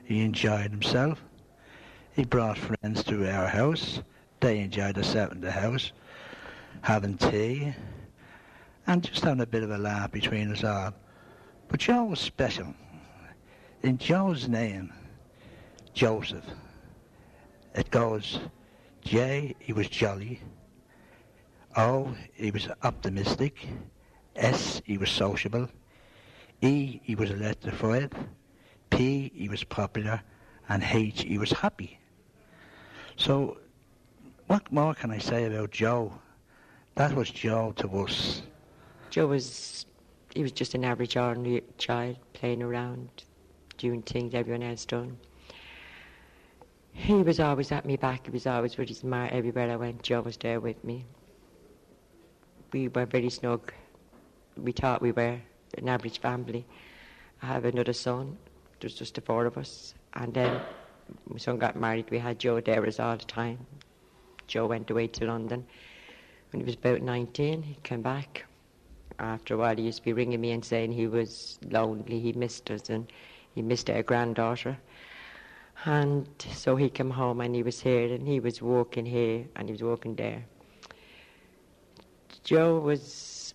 He 0.04 0.20
enjoyed 0.22 0.70
himself. 0.70 1.24
He 2.14 2.24
brought 2.24 2.58
friends 2.58 3.02
to 3.04 3.26
our 3.26 3.46
house. 3.46 4.02
They 4.40 4.58
enjoyed 4.58 4.96
themselves 4.96 5.32
in 5.32 5.40
the 5.40 5.50
house, 5.50 5.92
having 6.82 7.16
tea, 7.16 7.74
and 8.86 9.02
just 9.02 9.24
having 9.24 9.40
a 9.40 9.46
bit 9.46 9.62
of 9.62 9.70
a 9.70 9.78
laugh 9.78 10.12
between 10.12 10.52
us 10.52 10.62
all. 10.62 10.92
But 11.68 11.80
Joe 11.80 12.04
was 12.04 12.20
special. 12.20 12.74
In 13.82 13.96
Joe's 13.96 14.46
name, 14.46 14.92
Joseph, 15.94 16.44
it 17.74 17.90
goes 17.90 18.40
J, 19.00 19.56
he 19.58 19.72
was 19.72 19.88
jolly. 19.88 20.42
O, 21.78 22.14
he 22.34 22.50
was 22.50 22.68
optimistic. 22.82 23.66
S, 24.34 24.82
he 24.84 24.98
was 24.98 25.08
sociable. 25.08 25.70
E, 26.60 27.00
he 27.04 27.14
was 27.14 27.30
electrified. 27.30 28.14
He 28.96 29.48
was 29.48 29.64
popular. 29.64 30.22
And 30.68 30.82
H, 30.82 31.22
he 31.22 31.38
was 31.38 31.52
happy. 31.52 31.98
So, 33.16 33.58
what 34.48 34.70
more 34.72 34.94
can 34.94 35.10
I 35.10 35.18
say 35.18 35.44
about 35.44 35.70
Joe? 35.70 36.12
That 36.96 37.14
was 37.14 37.30
Joe 37.30 37.72
to 37.76 37.88
us. 38.00 38.42
Joe 39.10 39.28
was, 39.28 39.86
he 40.34 40.42
was 40.42 40.52
just 40.52 40.74
an 40.74 40.84
average 40.84 41.16
ordinary 41.16 41.62
child 41.78 42.16
playing 42.32 42.62
around, 42.62 43.08
doing 43.78 44.02
things 44.02 44.34
everyone 44.34 44.62
else 44.62 44.84
done. 44.84 45.16
He 46.92 47.14
was 47.14 47.38
always 47.38 47.70
at 47.70 47.84
me 47.84 47.96
back. 47.96 48.26
He 48.26 48.32
was 48.32 48.46
always 48.46 48.76
with 48.76 48.88
his 48.88 49.04
ma 49.04 49.28
everywhere 49.30 49.70
I 49.70 49.76
went. 49.76 50.02
Joe 50.02 50.22
was 50.22 50.36
there 50.36 50.60
with 50.60 50.82
me. 50.82 51.04
We 52.72 52.88
were 52.88 53.06
very 53.06 53.30
snug. 53.30 53.72
We 54.56 54.72
thought 54.72 55.02
we 55.02 55.12
were 55.12 55.38
an 55.78 55.88
average 55.88 56.20
family. 56.20 56.66
I 57.42 57.46
have 57.46 57.66
another 57.66 57.92
son. 57.92 58.38
There's 58.80 58.94
just 58.94 59.14
the 59.14 59.20
four 59.20 59.46
of 59.46 59.56
us. 59.56 59.94
And 60.14 60.32
then 60.32 60.60
my 61.28 61.38
son 61.38 61.58
got 61.58 61.76
married. 61.76 62.10
We 62.10 62.18
had 62.18 62.38
Joe 62.38 62.60
there 62.60 62.84
all 62.84 63.16
the 63.16 63.24
time. 63.24 63.58
Joe 64.46 64.66
went 64.66 64.90
away 64.90 65.08
to 65.08 65.26
London. 65.26 65.66
When 66.50 66.60
he 66.60 66.64
was 66.64 66.74
about 66.74 67.02
19, 67.02 67.62
he 67.62 67.76
came 67.82 68.02
back 68.02 68.46
after 69.18 69.54
a 69.54 69.56
while, 69.56 69.76
he 69.76 69.84
used 69.84 69.98
to 69.98 70.04
be 70.04 70.12
ringing 70.12 70.40
me 70.40 70.52
and 70.52 70.64
saying 70.64 70.92
he 70.92 71.06
was 71.06 71.58
lonely, 71.70 72.20
he 72.20 72.32
missed 72.32 72.70
us, 72.70 72.90
and 72.90 73.10
he 73.54 73.62
missed 73.62 73.88
our 73.90 74.02
granddaughter. 74.02 74.76
And 75.84 76.26
so 76.52 76.76
he 76.76 76.88
came 76.88 77.10
home 77.10 77.40
and 77.40 77.54
he 77.54 77.62
was 77.62 77.80
here, 77.80 78.12
and 78.12 78.26
he 78.26 78.40
was 78.40 78.60
walking 78.60 79.06
here, 79.06 79.44
and 79.56 79.68
he 79.68 79.72
was 79.72 79.82
walking 79.82 80.14
there. 80.16 80.44
Joe 82.44 82.78
was 82.78 83.54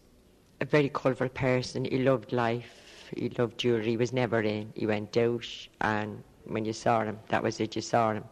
a 0.60 0.66
very 0.66 0.90
colourful 0.90 1.30
person. 1.30 1.86
He 1.86 2.00
loved 2.00 2.34
life. 2.34 2.81
He 3.16 3.30
loved 3.30 3.58
jewellery. 3.58 3.92
He 3.92 3.98
was 3.98 4.14
never 4.14 4.42
in. 4.42 4.72
He 4.76 4.86
went 4.86 5.16
out, 5.18 5.46
and 5.82 6.24
when 6.46 6.66
you 6.66 6.74
saw 6.74 7.04
him, 7.04 7.20
that 7.30 7.44
was 7.44 7.60
it. 7.60 7.76
You 7.76 7.82
saw 7.82 8.14
him. 8.14 8.24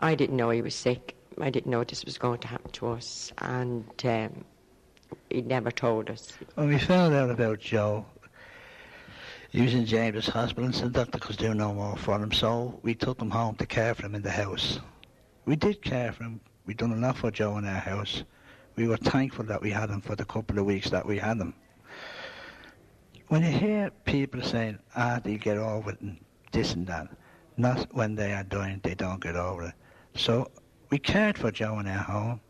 I 0.00 0.14
didn't 0.14 0.36
know 0.36 0.50
he 0.50 0.62
was 0.62 0.74
sick. 0.74 1.16
I 1.40 1.50
didn't 1.50 1.70
know 1.70 1.84
this 1.84 2.04
was 2.04 2.18
going 2.18 2.40
to 2.40 2.48
happen 2.48 2.70
to 2.72 2.88
us, 2.88 3.32
and 3.38 3.84
um, 4.04 4.44
he 5.30 5.42
never 5.42 5.70
told 5.70 6.10
us. 6.10 6.32
When 6.54 6.68
we 6.68 6.78
found 6.78 7.14
out 7.14 7.30
about 7.30 7.60
Joe, 7.60 8.04
he 9.50 9.62
was 9.62 9.74
in 9.74 9.86
James's 9.86 10.28
hospital 10.28 10.64
and 10.64 10.74
the 10.74 10.90
doctor 10.90 11.18
could 11.18 11.36
do 11.36 11.54
no 11.54 11.72
more 11.72 11.96
for 11.96 12.22
him, 12.22 12.32
so 12.32 12.78
we 12.82 12.94
took 12.94 13.20
him 13.20 13.30
home 13.30 13.54
to 13.56 13.66
care 13.66 13.94
for 13.94 14.06
him 14.06 14.14
in 14.14 14.22
the 14.22 14.30
house. 14.30 14.80
We 15.46 15.56
did 15.56 15.82
care 15.82 16.12
for 16.12 16.24
him. 16.24 16.40
We'd 16.66 16.76
done 16.76 16.92
enough 16.92 17.20
for 17.20 17.30
Joe 17.30 17.56
in 17.56 17.64
our 17.64 17.80
house. 17.80 18.24
We 18.76 18.86
were 18.86 18.98
thankful 18.98 19.44
that 19.46 19.62
we 19.62 19.70
had 19.70 19.90
him 19.90 20.02
for 20.02 20.14
the 20.16 20.24
couple 20.24 20.58
of 20.58 20.66
weeks 20.66 20.90
that 20.90 21.06
we 21.06 21.18
had 21.18 21.38
him. 21.38 21.54
When 23.28 23.42
you 23.42 23.50
hear 23.50 23.90
people 24.06 24.40
saying, 24.40 24.78
ah, 24.96 25.20
they 25.22 25.36
get 25.36 25.58
over 25.58 25.90
it 25.90 26.00
and 26.00 26.18
this 26.50 26.72
and 26.72 26.86
that, 26.86 27.08
not 27.58 27.92
when 27.92 28.14
they 28.14 28.32
are 28.32 28.42
dying, 28.42 28.80
they 28.82 28.94
don't 28.94 29.20
get 29.20 29.36
over 29.36 29.64
it. 29.64 29.74
So 30.14 30.50
we 30.88 30.98
cared 30.98 31.36
for 31.36 31.50
Joe 31.50 31.78
in 31.78 31.86
our 31.86 32.02
home. 32.02 32.40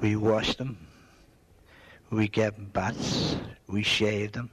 We 0.00 0.16
washed 0.16 0.58
them. 0.58 0.86
We 2.10 2.28
gave 2.28 2.54
him 2.54 2.66
baths. 2.74 3.36
We 3.66 3.82
shaved 3.82 4.34
them. 4.34 4.50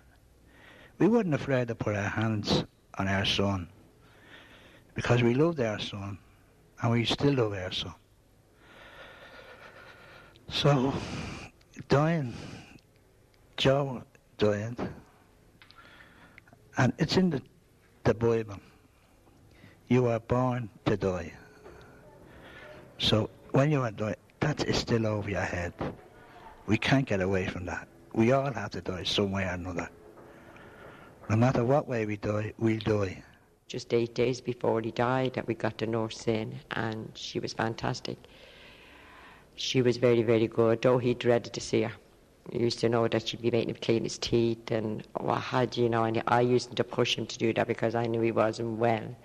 We 0.97 1.10
weren't 1.10 1.34
afraid 1.34 1.67
to 1.67 1.76
put 1.76 1.95
our 1.95 2.10
hands 2.10 2.63
on 2.97 3.10
our 3.10 3.26
son 3.26 3.67
because 4.93 5.24
we 5.24 5.34
loved 5.34 5.60
our 5.60 5.80
son 5.80 6.19
and 6.82 6.91
we 6.91 7.04
still 7.04 7.34
love 7.34 7.54
our 7.54 7.71
son. 7.71 7.93
So, 10.47 10.93
dying, 11.89 12.34
Joe 13.58 14.04
died, 14.41 14.75
and 16.77 16.91
it's 16.97 17.15
in 17.15 17.30
the, 17.30 17.41
the 18.04 18.13
Bible. 18.15 18.60
You 19.88 20.08
are 20.08 20.19
born 20.19 20.67
to 20.86 20.97
die. 20.97 21.32
So 22.97 23.30
when 23.51 23.69
you 23.69 23.82
are 23.82 23.91
dying, 23.91 24.15
that 24.39 24.63
is 24.65 24.77
still 24.77 25.06
over 25.06 25.30
your 25.30 25.41
head. 25.41 25.73
We 26.65 26.77
can't 26.77 27.06
get 27.08 27.21
away 27.21 27.45
from 27.45 27.65
that. 27.65 27.88
We 28.13 28.32
all 28.32 28.51
have 28.51 28.71
to 28.71 28.82
die 28.82 29.04
some 29.04 29.32
way 29.32 29.43
or 29.43 29.54
another. 29.54 29.88
No 31.30 31.36
matter 31.36 31.63
what 31.63 31.88
way 31.88 32.08
we 32.08 32.17
die, 32.17 32.54
we'll 32.58 32.80
die. 32.80 33.23
Just 33.67 33.93
eight 33.93 34.15
days 34.15 34.41
before 34.41 34.82
he 34.82 34.89
died, 34.89 35.36
that 35.36 35.47
we 35.47 35.54
got 35.54 35.77
the 35.77 35.86
nurse 35.86 36.27
in, 36.27 36.60
and 36.71 37.12
she 37.13 37.39
was 37.39 37.54
fantastic. 37.54 38.17
She 39.56 39.84
was 39.84 39.97
very, 39.97 40.23
very 40.23 40.47
good, 40.47 40.82
though 40.82 40.97
he 40.97 41.13
dreaded 41.13 41.54
to 41.54 41.62
see 41.62 41.84
her. 41.84 41.93
Used 42.51 42.80
to 42.80 42.89
know 42.89 43.08
that 43.08 43.27
she'd 43.27 43.41
be 43.41 43.51
making 43.51 43.69
him 43.69 43.77
clean 43.82 44.04
his 44.04 44.17
teeth 44.17 44.71
and 44.71 45.06
what 45.13 45.41
had 45.41 45.77
you 45.77 45.89
know, 45.89 46.04
and 46.04 46.21
I 46.27 46.41
used 46.41 46.75
to 46.75 46.84
push 46.84 47.15
him 47.17 47.25
to 47.27 47.38
do 47.38 47.54
that 47.54 47.67
because 47.67 47.95
I 47.95 48.08
knew 48.08 48.21
he 48.21 48.32
wasn't 48.32 48.77
well. 48.77 49.15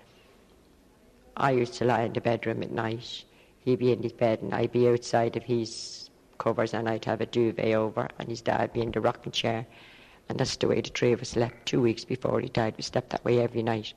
I 1.35 1.51
used 1.51 1.73
to 1.75 1.85
lie 1.85 2.03
in 2.03 2.13
the 2.13 2.21
bedroom 2.21 2.63
at 2.63 2.71
night. 2.71 3.25
He'd 3.59 3.79
be 3.79 3.91
in 3.91 4.01
his 4.01 4.13
bed 4.13 4.41
and 4.41 4.53
I'd 4.53 4.71
be 4.71 4.87
outside 4.87 5.35
of 5.35 5.43
his 5.43 6.09
covers 6.37 6.73
and 6.73 6.87
I'd 6.87 7.05
have 7.05 7.21
a 7.21 7.25
duvet 7.25 7.75
over 7.75 8.07
and 8.17 8.29
his 8.29 8.41
dad'd 8.41 8.73
be 8.73 8.81
in 8.81 8.91
the 8.91 9.01
rocking 9.01 9.31
chair. 9.31 9.65
And 10.29 10.39
that's 10.39 10.55
the 10.55 10.67
way 10.67 10.81
the 10.81 10.89
three 10.89 11.11
of 11.11 11.21
us 11.21 11.29
slept 11.29 11.65
two 11.65 11.81
weeks 11.81 12.05
before 12.05 12.39
he 12.39 12.49
died. 12.49 12.75
We 12.77 12.83
slept 12.83 13.09
that 13.09 13.25
way 13.25 13.39
every 13.39 13.63
night. 13.63 13.93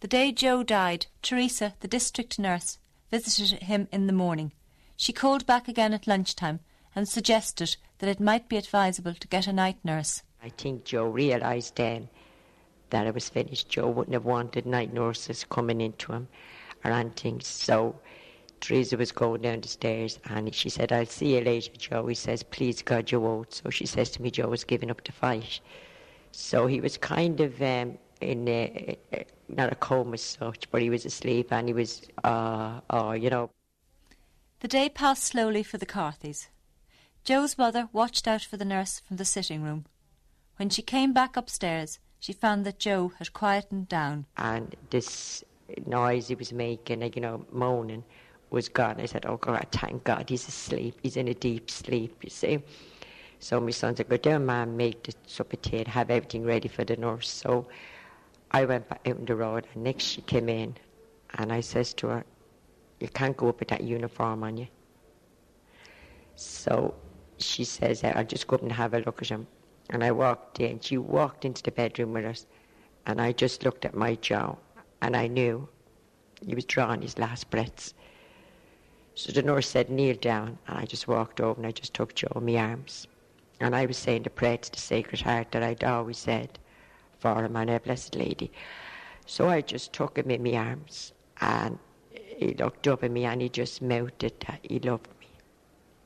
The 0.00 0.08
day 0.08 0.32
Joe 0.32 0.62
died, 0.62 1.06
Teresa, 1.22 1.74
the 1.80 1.88
district 1.88 2.38
nurse, 2.38 2.78
visited 3.10 3.62
him 3.62 3.88
in 3.92 4.06
the 4.06 4.12
morning. 4.12 4.52
She 4.96 5.12
called 5.12 5.46
back 5.46 5.68
again 5.68 5.92
at 5.92 6.06
lunchtime 6.06 6.60
and 6.94 7.08
suggested 7.08 7.76
that 7.98 8.08
it 8.08 8.20
might 8.20 8.48
be 8.48 8.56
advisable 8.56 9.14
to 9.14 9.28
get 9.28 9.46
a 9.46 9.52
night 9.52 9.78
nurse. 9.84 10.22
I 10.42 10.48
think 10.48 10.84
Joe 10.84 11.06
realised 11.06 11.76
then 11.76 12.08
that 12.90 13.06
it 13.06 13.14
was 13.14 13.28
finished. 13.28 13.68
Joe 13.68 13.88
wouldn't 13.88 14.14
have 14.14 14.24
wanted 14.24 14.66
night 14.66 14.92
nurses 14.92 15.46
coming 15.48 15.80
into 15.80 16.12
him 16.12 16.28
or 16.84 16.90
anything. 16.90 17.40
So 17.40 17.98
Teresa 18.60 18.96
was 18.96 19.12
going 19.12 19.42
down 19.42 19.60
the 19.60 19.68
stairs 19.68 20.18
and 20.24 20.54
she 20.54 20.68
said, 20.68 20.92
I'll 20.92 21.06
see 21.06 21.36
you 21.36 21.40
later, 21.40 21.72
Joe. 21.76 22.06
He 22.06 22.14
says, 22.14 22.42
please 22.42 22.82
God, 22.82 23.10
you 23.10 23.20
won't. 23.20 23.54
So 23.54 23.70
she 23.70 23.86
says 23.86 24.10
to 24.10 24.22
me, 24.22 24.30
Joe 24.30 24.48
was 24.48 24.64
giving 24.64 24.90
up 24.90 25.02
the 25.04 25.12
fight. 25.12 25.60
So 26.32 26.66
he 26.66 26.80
was 26.80 26.96
kind 26.96 27.40
of 27.40 27.60
um, 27.60 27.98
in 28.20 28.48
a, 28.48 28.96
not 29.48 29.72
a 29.72 29.76
coma 29.76 30.14
as 30.14 30.22
such, 30.22 30.70
but 30.70 30.82
he 30.82 30.90
was 30.90 31.04
asleep 31.04 31.52
and 31.52 31.68
he 31.68 31.74
was, 31.74 32.02
uh, 32.24 32.80
uh, 32.90 33.12
you 33.12 33.30
know. 33.30 33.50
The 34.60 34.68
day 34.68 34.88
passed 34.88 35.24
slowly 35.24 35.62
for 35.62 35.78
the 35.78 35.86
Carthys. 35.86 36.48
Joe's 37.24 37.56
mother 37.56 37.88
watched 37.92 38.26
out 38.26 38.42
for 38.42 38.56
the 38.56 38.64
nurse 38.64 39.00
from 39.06 39.16
the 39.16 39.24
sitting 39.24 39.62
room. 39.62 39.86
When 40.56 40.70
she 40.70 40.82
came 40.82 41.12
back 41.12 41.36
upstairs, 41.36 42.00
she 42.18 42.32
found 42.32 42.66
that 42.66 42.80
Joe 42.80 43.12
had 43.18 43.32
quietened 43.32 43.88
down. 43.88 44.26
And 44.36 44.74
this 44.90 45.44
noise 45.86 46.28
he 46.28 46.34
was 46.34 46.52
making, 46.52 47.00
like, 47.00 47.14
you 47.14 47.22
know, 47.22 47.46
moaning, 47.52 48.02
was 48.50 48.68
gone. 48.68 49.00
I 49.00 49.06
said, 49.06 49.24
Oh 49.24 49.36
God, 49.36 49.66
thank 49.70 50.02
God 50.02 50.28
he's 50.28 50.46
asleep. 50.48 50.98
He's 51.02 51.16
in 51.16 51.28
a 51.28 51.34
deep 51.34 51.70
sleep, 51.70 52.22
you 52.24 52.30
see. 52.30 52.58
So 53.38 53.60
my 53.60 53.70
son 53.70 53.94
said, 53.94 54.08
Go 54.08 54.16
down, 54.16 54.44
ma'am, 54.44 54.76
make 54.76 55.04
the 55.04 55.14
supper 55.26 55.56
tea 55.56 55.84
have 55.86 56.10
everything 56.10 56.44
ready 56.44 56.68
for 56.68 56.84
the 56.84 56.96
nurse. 56.96 57.28
So 57.28 57.68
I 58.50 58.64
went 58.64 58.88
back 58.88 59.00
out 59.06 59.18
on 59.18 59.24
the 59.24 59.36
road 59.36 59.66
and 59.74 59.84
next 59.84 60.04
she 60.04 60.22
came 60.22 60.48
in 60.48 60.76
and 61.34 61.52
I 61.52 61.60
says 61.60 61.94
to 61.94 62.08
her, 62.08 62.24
You 63.00 63.08
can't 63.08 63.36
go 63.36 63.48
up 63.48 63.60
with 63.60 63.68
that 63.68 63.84
uniform 63.84 64.42
on 64.42 64.56
you. 64.56 64.66
So 66.36 66.94
she 67.44 67.64
says, 67.64 68.04
I'll 68.04 68.24
just 68.24 68.46
go 68.46 68.56
up 68.56 68.62
and 68.62 68.72
have 68.72 68.94
a 68.94 69.00
look 69.00 69.22
at 69.22 69.28
him. 69.28 69.46
And 69.90 70.02
I 70.02 70.12
walked 70.12 70.60
in. 70.60 70.80
She 70.80 70.98
walked 70.98 71.44
into 71.44 71.62
the 71.62 71.70
bedroom 71.70 72.12
with 72.12 72.24
us 72.24 72.46
and 73.06 73.20
I 73.20 73.32
just 73.32 73.64
looked 73.64 73.84
at 73.84 73.94
my 73.94 74.14
Joe 74.16 74.58
and 75.00 75.16
I 75.16 75.26
knew 75.26 75.68
he 76.46 76.54
was 76.54 76.64
drawing 76.64 77.02
his 77.02 77.18
last 77.18 77.50
breaths. 77.50 77.94
So 79.14 79.32
the 79.32 79.42
nurse 79.42 79.68
said, 79.68 79.90
kneel 79.90 80.16
down. 80.16 80.58
And 80.66 80.78
I 80.78 80.84
just 80.86 81.08
walked 81.08 81.40
over 81.40 81.58
and 81.58 81.66
I 81.66 81.72
just 81.72 81.94
took 81.94 82.14
Joe 82.14 82.32
in 82.36 82.46
my 82.46 82.56
arms. 82.56 83.06
And 83.60 83.76
I 83.76 83.86
was 83.86 83.98
saying 83.98 84.22
the 84.22 84.30
prayer 84.30 84.56
to 84.56 84.72
the 84.72 84.78
Sacred 84.78 85.20
Heart 85.20 85.52
that 85.52 85.62
I'd 85.62 85.84
always 85.84 86.18
said 86.18 86.58
for 87.18 87.44
him 87.44 87.56
and 87.56 87.70
our 87.70 87.80
Blessed 87.80 88.16
Lady. 88.16 88.50
So 89.26 89.48
I 89.48 89.60
just 89.60 89.92
took 89.92 90.18
him 90.18 90.30
in 90.30 90.42
my 90.42 90.54
arms 90.56 91.12
and 91.40 91.78
he 92.10 92.54
looked 92.54 92.88
up 92.88 93.04
at 93.04 93.10
me 93.10 93.24
and 93.24 93.40
he 93.40 93.48
just 93.48 93.82
mouthed 93.82 94.20
that 94.20 94.58
he 94.62 94.78
loved 94.80 95.08
me. 95.20 95.28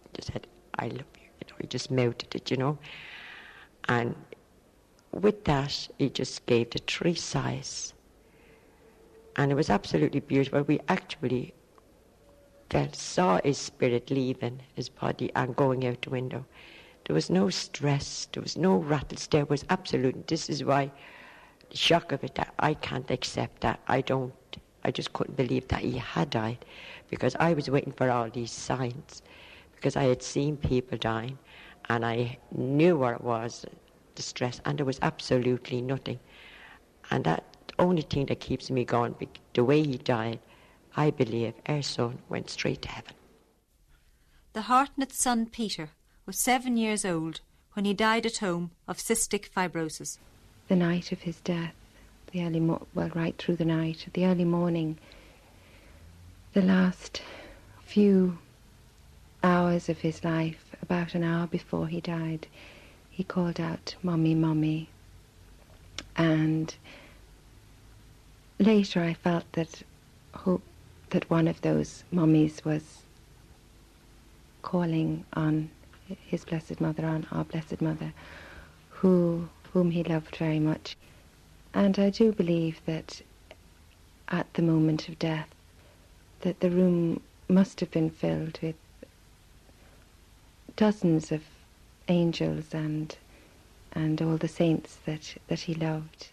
He 0.04 0.10
just 0.16 0.32
said, 0.32 0.46
I 0.78 0.88
love 0.88 1.15
he 1.60 1.66
just 1.66 1.90
melted 1.90 2.34
it, 2.34 2.50
you 2.50 2.56
know. 2.56 2.78
And 3.88 4.14
with 5.12 5.44
that, 5.44 5.88
he 5.98 6.10
just 6.10 6.46
gave 6.46 6.70
the 6.70 6.78
tree 6.80 7.14
size. 7.14 7.94
And 9.36 9.52
it 9.52 9.54
was 9.54 9.70
absolutely 9.70 10.20
beautiful. 10.20 10.62
We 10.62 10.80
actually 10.88 11.54
felt, 12.70 12.96
saw 12.96 13.40
his 13.44 13.58
spirit 13.58 14.10
leaving 14.10 14.60
his 14.74 14.88
body 14.88 15.30
and 15.36 15.54
going 15.54 15.86
out 15.86 16.02
the 16.02 16.10
window. 16.10 16.44
There 17.04 17.14
was 17.14 17.30
no 17.30 17.50
stress, 17.50 18.26
there 18.32 18.42
was 18.42 18.56
no 18.56 18.76
rattles, 18.76 19.28
there 19.28 19.44
was 19.44 19.64
absolute, 19.70 20.26
this 20.26 20.50
is 20.50 20.64
why 20.64 20.90
the 21.70 21.76
shock 21.76 22.10
of 22.10 22.24
it, 22.24 22.34
that 22.34 22.52
I 22.58 22.74
can't 22.74 23.10
accept 23.10 23.60
that. 23.60 23.78
I 23.86 24.00
don't, 24.00 24.34
I 24.82 24.90
just 24.90 25.12
couldn't 25.12 25.36
believe 25.36 25.68
that 25.68 25.82
he 25.82 25.98
had 25.98 26.30
died 26.30 26.64
because 27.08 27.36
I 27.38 27.52
was 27.54 27.70
waiting 27.70 27.92
for 27.92 28.10
all 28.10 28.28
these 28.28 28.50
signs 28.50 29.22
because 29.76 29.94
I 29.96 30.04
had 30.04 30.22
seen 30.22 30.56
people 30.56 30.98
dying 30.98 31.38
and 31.88 32.04
I 32.04 32.38
knew 32.52 32.96
what 32.96 33.14
it 33.14 33.20
was, 33.22 33.64
distress, 34.14 34.60
and 34.64 34.78
there 34.78 34.86
was 34.86 34.98
absolutely 35.02 35.80
nothing. 35.80 36.18
And 37.10 37.24
that 37.24 37.44
only 37.78 38.02
thing 38.02 38.26
that 38.26 38.40
keeps 38.40 38.70
me 38.70 38.84
going, 38.84 39.14
the 39.54 39.64
way 39.64 39.82
he 39.82 39.98
died, 39.98 40.40
I 40.96 41.10
believe 41.10 41.54
our 41.66 41.82
son 41.82 42.18
went 42.28 42.50
straight 42.50 42.82
to 42.82 42.88
heaven. 42.88 43.14
The 44.54 44.62
Hartnett's 44.62 45.22
son 45.22 45.46
Peter 45.46 45.90
was 46.24 46.38
seven 46.38 46.76
years 46.76 47.04
old 47.04 47.40
when 47.74 47.84
he 47.84 47.92
died 47.92 48.24
at 48.24 48.38
home 48.38 48.70
of 48.88 48.96
cystic 48.96 49.50
fibrosis. 49.50 50.18
The 50.68 50.76
night 50.76 51.12
of 51.12 51.20
his 51.20 51.40
death, 51.40 51.74
the 52.32 52.42
early 52.42 52.60
mo- 52.60 52.86
well, 52.94 53.10
right 53.14 53.36
through 53.36 53.56
the 53.56 53.64
night, 53.64 54.06
the 54.14 54.24
early 54.24 54.46
morning, 54.46 54.98
the 56.54 56.62
last 56.62 57.20
few 57.84 58.38
hours 59.44 59.88
of 59.90 59.98
his 59.98 60.24
life, 60.24 60.65
about 60.86 61.16
an 61.16 61.24
hour 61.24 61.48
before 61.48 61.88
he 61.88 62.00
died, 62.00 62.46
he 63.10 63.24
called 63.24 63.58
out, 63.58 63.96
"Mummy, 64.04 64.36
mummy," 64.36 64.88
and 66.14 66.76
later 68.60 69.02
I 69.02 69.12
felt 69.14 69.50
that 69.54 69.82
hope 70.32 70.62
that 71.10 71.28
one 71.28 71.48
of 71.48 71.60
those 71.62 72.04
mummies 72.12 72.64
was 72.64 73.02
calling 74.62 75.24
on 75.32 75.70
his 76.24 76.44
blessed 76.44 76.80
mother, 76.80 77.04
on 77.04 77.26
our 77.32 77.42
blessed 77.44 77.82
mother, 77.82 78.12
who 78.90 79.48
whom 79.72 79.90
he 79.90 80.04
loved 80.04 80.36
very 80.36 80.60
much. 80.60 80.96
And 81.74 81.98
I 81.98 82.10
do 82.10 82.30
believe 82.32 82.80
that 82.86 83.22
at 84.28 84.54
the 84.54 84.62
moment 84.62 85.08
of 85.08 85.18
death, 85.18 85.52
that 86.42 86.60
the 86.60 86.70
room 86.70 87.22
must 87.48 87.80
have 87.80 87.90
been 87.90 88.08
filled 88.10 88.60
with 88.62 88.76
dozens 90.76 91.32
of 91.32 91.42
angels 92.08 92.72
and 92.72 93.16
and 93.92 94.20
all 94.20 94.36
the 94.36 94.48
saints 94.48 94.98
that, 95.06 95.34
that 95.48 95.60
he 95.60 95.74
loved. 95.74 96.28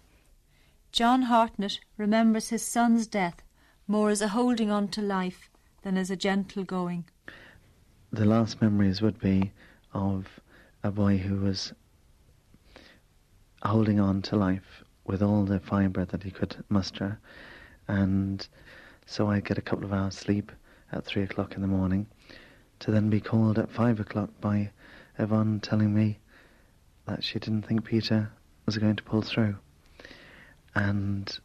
John 0.92 1.24
Hartnett 1.24 1.80
remembers 1.98 2.50
his 2.50 2.62
son's 2.62 3.08
death 3.08 3.42
more 3.88 4.10
as 4.10 4.22
a 4.22 4.28
holding 4.28 4.70
on 4.70 4.90
to 4.90 5.02
life 5.02 5.50
than 5.82 5.98
as 5.98 6.12
a 6.12 6.18
gentle 6.18 6.66
going. 6.66 7.06
The 8.12 8.26
last 8.26 8.62
memories 8.62 9.02
would 9.02 9.18
be 9.18 9.52
of 9.94 10.28
a 10.84 10.92
boy 10.92 11.18
who 11.18 11.38
was 11.38 11.72
holding 13.64 14.00
on 14.00 14.22
to 14.24 14.36
life 14.36 14.84
with 15.06 15.24
all 15.24 15.46
the 15.46 15.62
fibre 15.62 16.04
that 16.06 16.24
he 16.24 16.32
could 16.32 16.58
muster. 16.68 17.18
And 17.88 18.46
so 19.06 19.30
I 19.30 19.40
get 19.40 19.58
a 19.58 19.62
couple 19.62 19.86
of 19.86 19.94
hours 19.94 20.16
sleep 20.16 20.52
at 20.92 21.06
three 21.06 21.24
o'clock 21.24 21.56
in 21.56 21.62
the 21.62 21.68
morning 21.68 22.08
to 22.84 22.92
then 22.92 23.10
be 23.10 23.22
called 23.22 23.58
at 23.58 23.72
five 23.72 24.02
o'clock 24.02 24.30
by 24.42 24.70
Yvonne 25.18 25.62
telling 25.62 25.96
me 25.96 26.20
that 27.06 27.24
she 27.24 27.40
didn't 27.40 27.62
think 27.62 27.86
Peter 27.86 28.30
was 28.66 28.78
going 28.78 28.98
to 28.98 29.04
pull 29.04 29.22
through. 29.22 29.56
And 30.76 31.40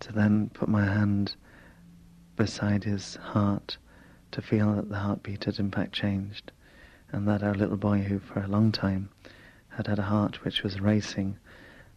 to 0.00 0.12
then 0.12 0.50
put 0.52 0.68
my 0.68 0.84
hand 0.84 1.36
beside 2.36 2.84
his 2.84 3.16
heart 3.16 3.78
to 4.32 4.42
feel 4.42 4.74
that 4.74 4.90
the 4.90 4.98
heartbeat 4.98 5.44
had 5.44 5.58
in 5.58 5.70
fact 5.70 5.94
changed 5.94 6.52
and 7.10 7.26
that 7.26 7.42
our 7.42 7.54
little 7.54 7.78
boy 7.78 8.02
who 8.02 8.18
for 8.18 8.40
a 8.40 8.48
long 8.48 8.72
time 8.72 9.08
had 9.70 9.86
had 9.86 9.98
a 9.98 10.02
heart 10.02 10.44
which 10.44 10.62
was 10.62 10.80
racing 10.80 11.38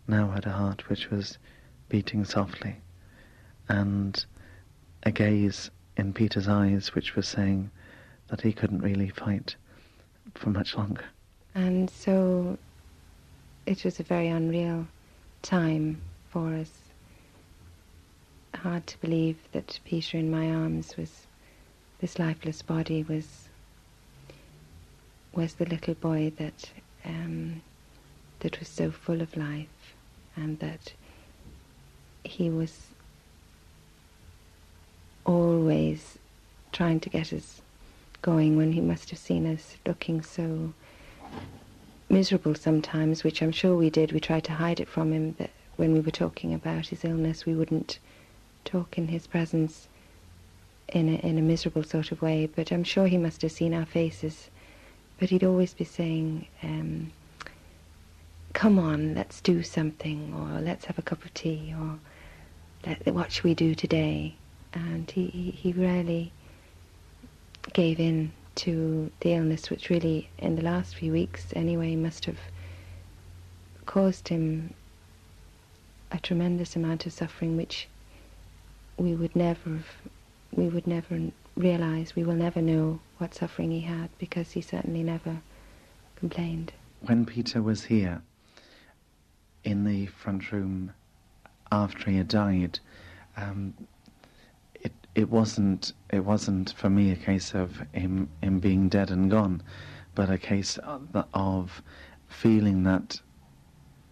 now 0.07 0.31
had 0.31 0.45
a 0.45 0.51
heart 0.51 0.87
which 0.87 1.09
was 1.09 1.37
beating 1.89 2.23
softly 2.23 2.77
and 3.67 4.25
a 5.03 5.11
gaze 5.11 5.71
in 5.97 6.13
Peter's 6.13 6.47
eyes 6.47 6.95
which 6.95 7.17
was 7.17 7.27
saying 7.27 7.69
that 8.27 8.41
he 8.41 8.53
couldn't 8.53 8.81
really 8.81 9.09
fight 9.09 9.55
for 10.33 10.49
much 10.49 10.75
longer. 10.75 11.05
And 11.53 11.89
so 11.89 12.57
it 13.65 13.83
was 13.83 13.99
a 13.99 14.03
very 14.03 14.27
unreal 14.27 14.87
time 15.41 16.01
for 16.29 16.53
us 16.55 16.71
hard 18.55 18.87
to 18.87 18.99
believe 18.99 19.37
that 19.51 19.79
Peter 19.85 20.17
in 20.17 20.31
my 20.31 20.49
arms 20.49 20.97
was 20.97 21.27
this 21.99 22.17
lifeless 22.17 22.61
body 22.61 23.03
was 23.03 23.49
was 25.33 25.55
the 25.55 25.65
little 25.65 25.93
boy 25.93 26.31
that 26.37 26.71
um, 27.03 27.61
that 28.39 28.57
was 28.59 28.67
so 28.67 28.89
full 28.89 29.21
of 29.21 29.35
life 29.37 29.95
and 30.35 30.57
that 30.59 30.93
he 32.23 32.49
was 32.49 32.87
always 35.25 36.17
trying 36.71 36.99
to 36.99 37.09
get 37.09 37.33
us 37.33 37.61
going 38.25 38.57
when 38.57 38.71
he 38.73 38.81
must 38.81 39.11
have 39.11 39.19
seen 39.19 39.45
us 39.45 39.77
looking 39.85 40.21
so 40.21 40.73
miserable 42.09 42.55
sometimes, 42.55 43.23
which 43.23 43.41
I'm 43.41 43.51
sure 43.51 43.75
we 43.75 43.91
did. 43.91 44.11
We 44.11 44.19
tried 44.19 44.45
to 44.45 44.53
hide 44.53 44.79
it 44.79 44.89
from 44.89 45.13
him 45.13 45.35
that 45.37 45.51
when 45.75 45.93
we 45.93 45.99
were 45.99 46.11
talking 46.23 46.51
about 46.53 46.87
his 46.87 47.05
illness, 47.05 47.45
we 47.45 47.53
wouldn't 47.53 47.99
talk 48.63 48.97
in 48.97 49.09
his 49.09 49.27
presence 49.27 49.87
in 50.89 51.07
a, 51.07 51.17
in 51.27 51.37
a 51.37 51.41
miserable 51.41 51.83
sort 51.83 52.11
of 52.11 52.21
way, 52.21 52.47
but 52.47 52.71
I'm 52.71 52.83
sure 52.83 53.07
he 53.07 53.17
must 53.17 53.43
have 53.43 53.51
seen 53.51 53.73
our 53.73 53.85
faces 53.85 54.49
but 55.19 55.29
he'd 55.29 55.43
always 55.43 55.73
be 55.73 55.85
saying, 55.85 56.47
um, 56.61 57.11
"Come 58.53 58.77
on, 58.79 59.15
let's 59.15 59.39
do 59.41 59.63
something," 59.63 60.33
or 60.33 60.59
"Let's 60.59 60.85
have 60.85 60.99
a 60.99 61.01
cup 61.01 61.23
of 61.23 61.33
tea," 61.33 61.73
or 61.73 61.99
"What 63.11 63.31
should 63.31 63.43
we 63.45 63.53
do 63.53 63.75
today?" 63.75 64.35
And 64.73 65.09
he, 65.09 65.27
he, 65.27 65.51
he 65.51 65.71
rarely 65.71 66.33
gave 67.73 67.99
in 67.99 68.31
to 68.55 69.11
the 69.19 69.33
illness, 69.33 69.69
which 69.69 69.89
really, 69.89 70.29
in 70.37 70.55
the 70.55 70.61
last 70.61 70.95
few 70.95 71.11
weeks 71.11 71.47
anyway, 71.55 71.95
must 71.95 72.25
have 72.25 72.39
caused 73.85 74.29
him 74.29 74.73
a 76.11 76.19
tremendous 76.19 76.75
amount 76.75 77.05
of 77.05 77.13
suffering, 77.13 77.57
which 77.57 77.87
we 78.97 79.13
would 79.13 79.35
never 79.35 79.69
have, 79.69 79.87
we 80.53 80.67
would 80.67 80.87
never 80.87 81.31
realize, 81.55 82.15
we 82.15 82.23
will 82.23 82.35
never 82.35 82.61
know 82.61 82.99
what 83.17 83.33
suffering 83.33 83.71
he 83.71 83.81
had 83.81 84.09
because 84.17 84.51
he 84.51 84.61
certainly 84.61 85.03
never 85.03 85.41
complained. 86.15 86.71
When 87.01 87.25
Peter 87.25 87.61
was 87.61 87.83
here 87.85 88.21
in 89.63 89.83
the 89.83 90.05
front 90.07 90.51
room 90.51 90.93
after 91.71 92.09
he 92.09 92.17
had 92.17 92.27
died, 92.27 92.79
um, 93.35 93.73
it 95.15 95.29
wasn't 95.29 95.93
it 96.11 96.23
wasn't 96.23 96.73
for 96.73 96.89
me 96.89 97.11
a 97.11 97.15
case 97.15 97.55
of 97.55 97.81
him 97.93 98.29
him 98.41 98.59
being 98.59 98.89
dead 98.89 99.09
and 99.09 99.31
gone, 99.31 99.63
but 100.13 100.29
a 100.29 100.37
case 100.37 100.77
of, 101.33 101.81
feeling 102.27 102.83
that 102.83 103.21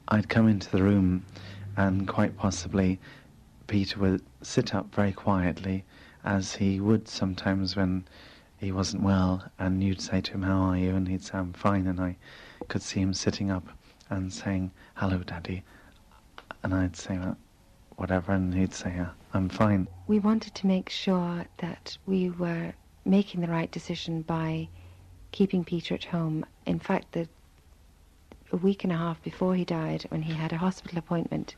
I'd 0.08 0.30
come 0.30 0.48
into 0.48 0.72
the 0.72 0.82
room 0.82 1.26
and 1.76 2.08
quite 2.08 2.38
possibly 2.38 3.00
Peter 3.68 4.00
would 4.00 4.22
sit 4.42 4.76
up 4.76 4.94
very 4.94 5.12
quietly, 5.12 5.84
as 6.24 6.56
he 6.56 6.80
would 6.80 7.08
sometimes 7.08 7.76
when 7.76 8.06
he 8.58 8.72
wasn't 8.72 9.04
well, 9.04 9.44
and 9.60 9.84
you'd 9.84 10.02
say 10.02 10.22
to 10.22 10.32
him, 10.34 10.44
How 10.44 10.62
are 10.62 10.78
you? 10.78 10.96
And 10.96 11.08
he'd 11.08 11.24
say, 11.24 11.38
I'm 11.38 11.54
fine. 11.54 11.88
And 11.88 12.00
I 12.00 12.16
could 12.68 12.82
see 12.82 13.02
him 13.02 13.14
sitting 13.14 13.52
up 13.52 13.68
and 14.10 14.32
saying, 14.32 14.72
Hello, 14.96 15.18
Daddy. 15.20 15.64
And 16.62 16.74
I'd 16.74 16.96
say, 16.96 17.20
Whatever. 17.96 18.34
And 18.34 18.54
he'd 18.54 18.74
say, 18.74 18.96
ah, 19.00 19.12
I'm 19.34 19.50
fine. 19.50 19.88
We 20.08 20.20
wanted 20.20 20.54
to 20.56 20.68
make 20.68 20.90
sure 20.90 21.46
that 21.58 21.98
we 22.06 22.30
were 22.30 22.74
making 23.04 23.42
the 23.42 23.48
right 23.48 23.72
decision 23.72 24.22
by 24.22 24.70
keeping 25.32 25.64
Peter 25.64 25.96
at 25.96 26.06
home. 26.06 26.46
In 26.66 26.80
fact, 26.80 27.14
the 27.14 27.28
a 28.52 28.58
week 28.58 28.84
and 28.84 28.94
a 28.94 28.98
half 28.98 29.22
before 29.24 29.56
he 29.56 29.66
died, 29.66 30.06
when 30.10 30.22
he 30.22 30.34
had 30.34 30.54
a 30.54 30.58
hospital 30.58 31.00
appointment, 31.00 31.56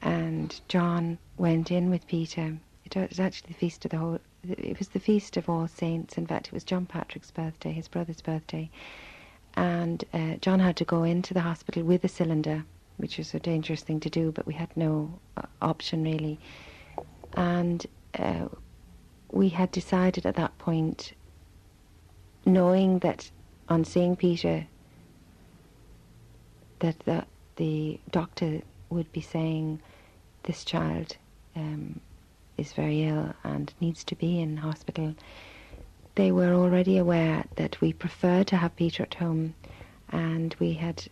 and 0.00 0.58
John 0.68 1.18
went 1.36 1.70
in 1.70 1.90
with 1.90 2.06
Peter. 2.06 2.56
It 2.86 2.96
was 2.96 3.20
actually 3.20 3.48
the 3.48 3.58
feast 3.58 3.84
of 3.84 3.90
the 3.90 3.98
whole. 3.98 4.18
It 4.42 4.78
was 4.78 4.88
the 4.88 5.00
feast 5.00 5.36
of 5.36 5.50
all 5.50 5.68
saints. 5.68 6.16
In 6.16 6.26
fact, 6.26 6.46
it 6.46 6.52
was 6.54 6.64
John 6.64 6.86
Patrick's 6.86 7.30
birthday, 7.30 7.72
his 7.72 7.88
brother's 7.88 8.22
birthday, 8.22 8.70
and 9.54 10.02
uh, 10.14 10.36
John 10.40 10.60
had 10.60 10.76
to 10.76 10.84
go 10.84 11.02
into 11.02 11.34
the 11.34 11.40
hospital 11.40 11.82
with 11.82 12.02
a 12.04 12.08
cylinder, 12.08 12.64
which 12.96 13.18
was 13.18 13.34
a 13.34 13.40
dangerous 13.40 13.82
thing 13.82 14.00
to 14.00 14.10
do, 14.10 14.32
but 14.32 14.46
we 14.46 14.54
had 14.54 14.74
no 14.76 15.18
uh, 15.36 15.42
option 15.60 16.02
really. 16.02 16.38
And 17.34 17.86
uh, 18.18 18.46
we 19.30 19.48
had 19.48 19.70
decided 19.70 20.26
at 20.26 20.36
that 20.36 20.56
point, 20.58 21.12
knowing 22.46 23.00
that 23.00 23.30
on 23.68 23.84
seeing 23.84 24.16
Peter 24.16 24.66
that 26.80 26.98
the, 27.00 27.24
the 27.56 27.98
doctor 28.10 28.60
would 28.90 29.10
be 29.12 29.20
saying, 29.20 29.80
this 30.44 30.64
child 30.64 31.16
um, 31.56 32.00
is 32.58 32.72
very 32.72 33.04
ill 33.04 33.34
and 33.42 33.72
needs 33.80 34.04
to 34.04 34.14
be 34.14 34.40
in 34.40 34.58
hospital. 34.58 35.14
They 36.14 36.30
were 36.30 36.52
already 36.52 36.98
aware 36.98 37.44
that 37.56 37.80
we 37.80 37.92
prefer 37.92 38.44
to 38.44 38.56
have 38.56 38.76
Peter 38.76 39.02
at 39.02 39.14
home, 39.14 39.54
and 40.10 40.54
we 40.60 40.74
had 40.74 41.04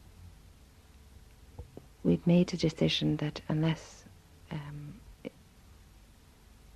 we'd 2.05 2.27
made 2.27 2.53
a 2.53 2.57
decision 2.57 3.17
that 3.17 3.41
unless 3.49 4.05
um, 4.51 4.92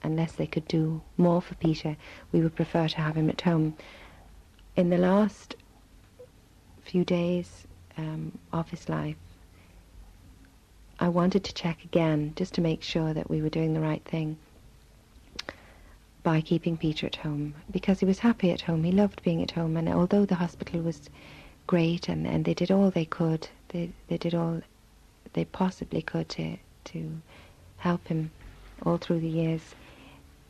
unless 0.07 0.33
they 0.33 0.47
could 0.47 0.67
do 0.69 1.03
more 1.17 1.43
for 1.43 1.55
Peter, 1.57 1.97
we 2.33 2.41
would 2.41 2.57
prefer 2.57 2.89
to 2.89 2.97
have 2.97 3.17
him 3.17 3.29
at 3.29 3.43
home. 3.43 3.77
In 4.77 4.91
the 4.91 4.99
last 4.99 5.57
few 6.83 7.05
days, 7.05 7.67
um, 7.99 8.39
of 8.53 8.71
his 8.71 8.89
life, 8.89 9.17
I 10.99 11.09
wanted 11.09 11.45
to 11.45 11.55
check 11.55 11.85
again 11.85 12.33
just 12.37 12.55
to 12.55 12.61
make 12.61 12.83
sure 12.83 13.13
that 13.13 13.29
we 13.29 13.43
were 13.43 13.49
doing 13.51 13.75
the 13.75 13.81
right 13.81 14.05
thing 14.05 14.39
by 16.23 16.41
keeping 16.41 16.77
Peter 16.77 17.07
at 17.07 17.17
home 17.17 17.55
because 17.71 18.01
he 18.01 18.07
was 18.07 18.19
happy 18.21 18.51
at 18.51 18.63
home. 18.63 18.83
He 18.83 18.93
loved 18.93 19.23
being 19.23 19.43
at 19.43 19.53
home, 19.53 19.77
and 19.77 19.89
although 19.89 20.25
the 20.25 20.35
hospital 20.37 20.81
was 20.81 21.11
great 21.67 22.09
and, 22.09 22.27
and 22.27 22.45
they 22.45 22.55
did 22.55 22.71
all 22.71 22.91
they 22.91 23.05
could, 23.05 23.49
they 23.69 23.91
they 24.09 24.17
did 24.17 24.35
all 24.35 24.63
they 25.35 25.45
possibly 25.45 26.03
could 26.03 26.29
to 26.31 26.57
to 26.85 27.21
help 27.79 28.09
him 28.09 28.31
all 28.83 28.97
through 28.97 29.21
the 29.21 29.29
years. 29.29 29.75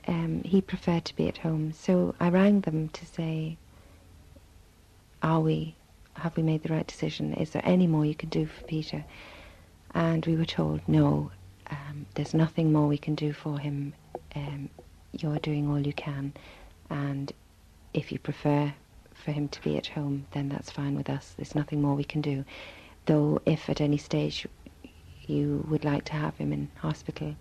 Um, 0.07 0.43
he 0.45 0.61
preferred 0.61 1.05
to 1.07 1.17
be 1.17 1.29
at 1.29 1.39
home, 1.39 1.73
so 1.73 2.15
I 2.21 2.29
rang 2.29 2.61
them 2.61 2.89
to 2.91 3.07
say, 3.07 3.57
"Are 5.23 5.41
we 5.41 5.75
have 6.19 6.37
we 6.37 6.43
made 6.43 6.63
the 6.63 6.73
right 6.73 6.87
decision? 6.87 7.35
Is 7.35 7.51
there 7.51 7.63
any 7.65 7.87
more 7.87 8.05
you 8.05 8.15
can 8.15 8.29
do 8.29 8.47
for 8.47 8.63
Peter? 8.65 9.05
And 9.95 10.25
we 10.27 10.37
were 10.37 10.45
told, 10.45 10.81
no, 10.87 11.31
um, 11.71 12.07
there's 12.15 12.35
nothing 12.35 12.73
more 12.73 12.87
we 12.87 12.99
can 12.99 13.15
do 13.15 13.33
for 13.33 13.59
him. 13.59 13.95
Um, 14.35 14.71
you're 15.13 15.39
doing 15.39 15.69
all 15.69 15.81
you 15.81 15.93
can. 15.93 16.33
And 16.91 17.33
if 17.95 18.13
you 18.13 18.19
prefer 18.19 18.75
for 19.15 19.33
him 19.33 19.49
to 19.49 19.63
be 19.63 19.77
at 19.77 19.89
home, 19.89 20.27
then 20.33 20.49
that's 20.49 20.71
fine 20.71 20.95
with 20.95 21.09
us. 21.09 21.35
There's 21.37 21.55
nothing 21.55 21.81
more 21.81 21.95
we 21.95 22.05
can 22.05 22.21
do. 22.21 22.45
Though 23.07 23.41
if 23.47 23.69
at 23.71 23.81
any 23.81 23.97
stage 23.97 24.47
you 25.27 25.65
would 25.69 25.85
like 25.85 26.05
to 26.07 26.13
have 26.13 26.37
him 26.37 26.53
in 26.53 26.71
hospital, 26.77 27.37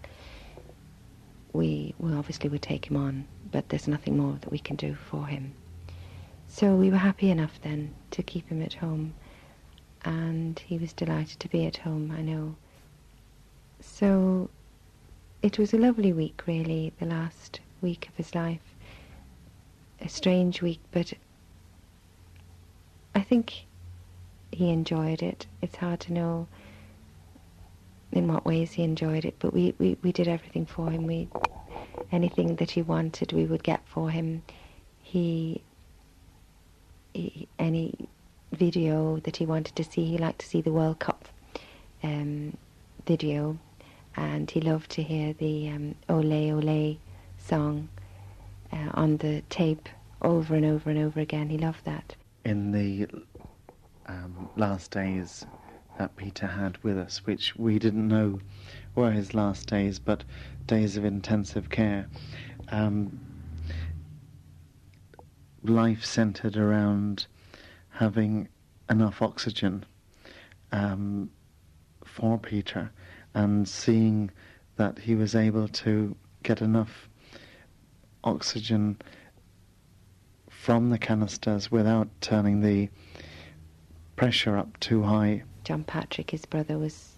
we, 1.55 1.95
we 1.99 2.13
obviously 2.13 2.49
would 2.49 2.61
take 2.61 2.89
him 2.89 2.97
on, 2.97 3.25
but 3.51 3.69
there's 3.69 3.87
nothing 3.87 4.17
more 4.17 4.37
that 4.41 4.51
we 4.51 4.59
can 4.59 4.75
do 4.75 4.95
for 4.95 5.25
him. 5.27 5.53
So 6.47 6.75
we 6.75 6.89
were 6.89 6.97
happy 6.97 7.29
enough 7.31 7.59
then 7.61 7.93
to 8.11 8.23
keep 8.23 8.47
him 8.49 8.61
at 8.61 8.75
home, 8.75 9.13
and 10.03 10.59
he 10.59 10.77
was 10.77 10.93
delighted 10.93 11.39
to 11.39 11.49
be 11.49 11.65
at 11.65 11.77
home, 11.77 12.13
I 12.15 12.21
know. 12.21 12.55
So 13.81 14.49
it 15.41 15.57
was 15.59 15.73
a 15.73 15.77
lovely 15.77 16.13
week, 16.13 16.43
really, 16.45 16.93
the 16.99 17.05
last 17.05 17.59
week 17.81 18.07
of 18.07 18.15
his 18.15 18.35
life. 18.35 18.75
A 20.01 20.09
strange 20.09 20.61
week, 20.61 20.81
but 20.91 21.13
I 23.13 23.21
think 23.21 23.65
he 24.51 24.69
enjoyed 24.69 25.23
it. 25.23 25.47
It's 25.61 25.77
hard 25.77 25.99
to 26.01 26.13
know 26.13 26.47
in 28.11 28.27
what 28.27 28.45
ways 28.45 28.73
he 28.73 28.83
enjoyed 28.83 29.25
it, 29.25 29.35
but 29.39 29.53
we, 29.53 29.73
we, 29.77 29.97
we 30.01 30.11
did 30.11 30.27
everything 30.27 30.65
for 30.65 30.89
him. 30.89 31.05
We 31.05 31.27
anything 32.11 32.55
that 32.57 32.71
he 32.71 32.81
wanted, 32.81 33.33
we 33.33 33.45
would 33.45 33.63
get 33.63 33.81
for 33.85 34.09
him. 34.09 34.43
He 35.01 35.61
any 37.59 38.07
video 38.51 39.17
that 39.19 39.37
he 39.37 39.45
wanted 39.45 39.75
to 39.75 39.83
see. 39.83 40.05
He 40.05 40.17
liked 40.17 40.39
to 40.39 40.47
see 40.47 40.61
the 40.61 40.71
World 40.71 40.99
Cup 40.99 41.27
um, 42.03 42.57
video, 43.05 43.57
and 44.15 44.49
he 44.49 44.61
loved 44.61 44.91
to 44.91 45.03
hear 45.03 45.33
the 45.33 45.69
um, 45.69 45.95
Ole 46.09 46.51
Ole 46.51 46.97
song 47.37 47.89
uh, 48.71 48.89
on 48.93 49.17
the 49.17 49.41
tape 49.49 49.89
over 50.21 50.55
and 50.55 50.65
over 50.65 50.89
and 50.89 50.99
over 50.99 51.19
again. 51.19 51.49
He 51.49 51.57
loved 51.57 51.85
that. 51.85 52.15
In 52.43 52.71
the 52.71 53.07
um, 54.07 54.49
last 54.55 54.91
days 54.91 55.45
that 55.97 56.15
Peter 56.15 56.47
had 56.47 56.77
with 56.83 56.97
us, 56.97 57.25
which 57.25 57.55
we 57.55 57.79
didn't 57.79 58.07
know 58.07 58.39
were 58.95 59.11
his 59.11 59.33
last 59.33 59.67
days, 59.67 59.99
but 59.99 60.23
days 60.67 60.97
of 60.97 61.05
intensive 61.05 61.69
care. 61.69 62.07
Um, 62.69 63.19
life 65.63 66.05
centered 66.05 66.57
around 66.57 67.27
having 67.89 68.47
enough 68.89 69.21
oxygen 69.21 69.85
um, 70.71 71.29
for 72.03 72.37
Peter 72.37 72.91
and 73.33 73.67
seeing 73.67 74.31
that 74.77 74.99
he 74.99 75.15
was 75.15 75.35
able 75.35 75.67
to 75.67 76.15
get 76.43 76.61
enough 76.61 77.09
oxygen 78.23 78.97
from 80.49 80.89
the 80.89 80.97
canisters 80.97 81.71
without 81.71 82.07
turning 82.21 82.61
the 82.61 82.89
pressure 84.15 84.57
up 84.57 84.79
too 84.79 85.03
high. 85.03 85.43
John 85.65 85.83
Patrick, 85.83 86.31
his 86.31 86.45
brother, 86.45 86.77
was 86.77 87.15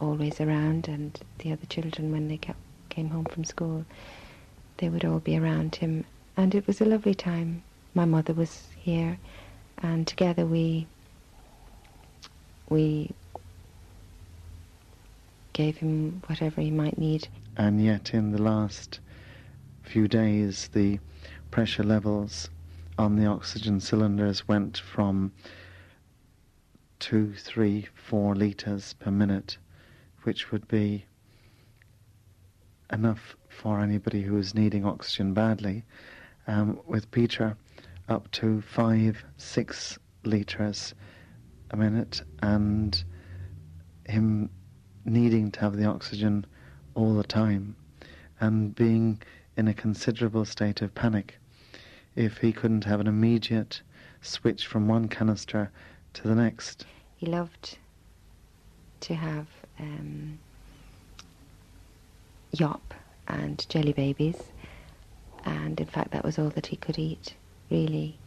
always 0.00 0.40
around, 0.40 0.88
and 0.88 1.20
the 1.38 1.52
other 1.52 1.66
children, 1.66 2.10
when 2.10 2.28
they 2.28 2.40
came 2.88 3.10
home 3.10 3.26
from 3.26 3.44
school, 3.44 3.84
they 4.78 4.88
would 4.88 5.04
all 5.04 5.20
be 5.20 5.36
around 5.36 5.76
him 5.76 6.04
and 6.36 6.54
it 6.54 6.66
was 6.66 6.80
a 6.80 6.84
lovely 6.84 7.14
time. 7.14 7.62
My 7.94 8.04
mother 8.04 8.32
was 8.32 8.68
here, 8.76 9.18
and 9.78 10.06
together 10.06 10.44
we 10.46 10.86
we 12.68 13.10
gave 15.52 15.76
him 15.76 16.22
whatever 16.26 16.60
he 16.60 16.70
might 16.70 16.98
need. 16.98 17.28
And 17.56 17.82
yet, 17.82 18.12
in 18.14 18.32
the 18.32 18.42
last 18.42 18.98
few 19.82 20.08
days, 20.08 20.68
the 20.72 20.98
pressure 21.52 21.84
levels 21.84 22.50
on 22.98 23.16
the 23.16 23.26
oxygen 23.26 23.78
cylinders 23.80 24.48
went 24.48 24.78
from 24.78 25.32
two, 27.04 27.34
three, 27.34 27.86
four 27.92 28.34
litres 28.34 28.94
per 28.94 29.10
minute, 29.10 29.58
which 30.22 30.50
would 30.50 30.66
be 30.66 31.04
enough 32.90 33.36
for 33.50 33.78
anybody 33.78 34.22
who 34.22 34.38
is 34.38 34.54
needing 34.54 34.86
oxygen 34.86 35.34
badly. 35.34 35.84
Um, 36.46 36.80
with 36.86 37.10
Peter, 37.10 37.58
up 38.08 38.30
to 38.30 38.62
five, 38.62 39.22
six 39.36 39.98
litres 40.24 40.94
a 41.72 41.76
minute, 41.76 42.22
and 42.40 43.04
him 44.06 44.48
needing 45.04 45.50
to 45.50 45.60
have 45.60 45.76
the 45.76 45.84
oxygen 45.84 46.46
all 46.94 47.14
the 47.14 47.22
time, 47.22 47.76
and 48.40 48.74
being 48.74 49.20
in 49.58 49.68
a 49.68 49.74
considerable 49.74 50.46
state 50.46 50.80
of 50.80 50.94
panic 50.94 51.38
if 52.16 52.38
he 52.38 52.50
couldn't 52.50 52.84
have 52.84 53.00
an 53.00 53.06
immediate 53.06 53.82
switch 54.22 54.66
from 54.66 54.88
one 54.88 55.06
canister 55.06 55.70
to 56.14 56.28
the 56.28 56.34
next. 56.34 56.86
He 57.16 57.26
loved 57.26 57.78
to 59.00 59.14
have 59.14 59.46
um, 59.78 60.38
yop 62.52 62.94
and 63.28 63.64
jelly 63.68 63.92
babies, 63.92 64.36
and 65.44 65.78
in 65.78 65.86
fact, 65.86 66.12
that 66.12 66.24
was 66.24 66.38
all 66.38 66.50
that 66.50 66.66
he 66.66 66.76
could 66.76 66.98
eat, 66.98 67.34
really. 67.70 68.18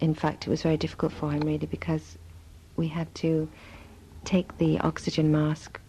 In 0.00 0.14
fact, 0.14 0.46
it 0.46 0.50
was 0.50 0.62
very 0.62 0.76
difficult 0.76 1.12
for 1.12 1.30
him, 1.30 1.40
really, 1.40 1.66
because 1.66 2.18
we 2.76 2.88
had 2.88 3.14
to 3.16 3.48
take 4.24 4.56
the 4.58 4.78
oxygen 4.80 5.30
mask 5.30 5.80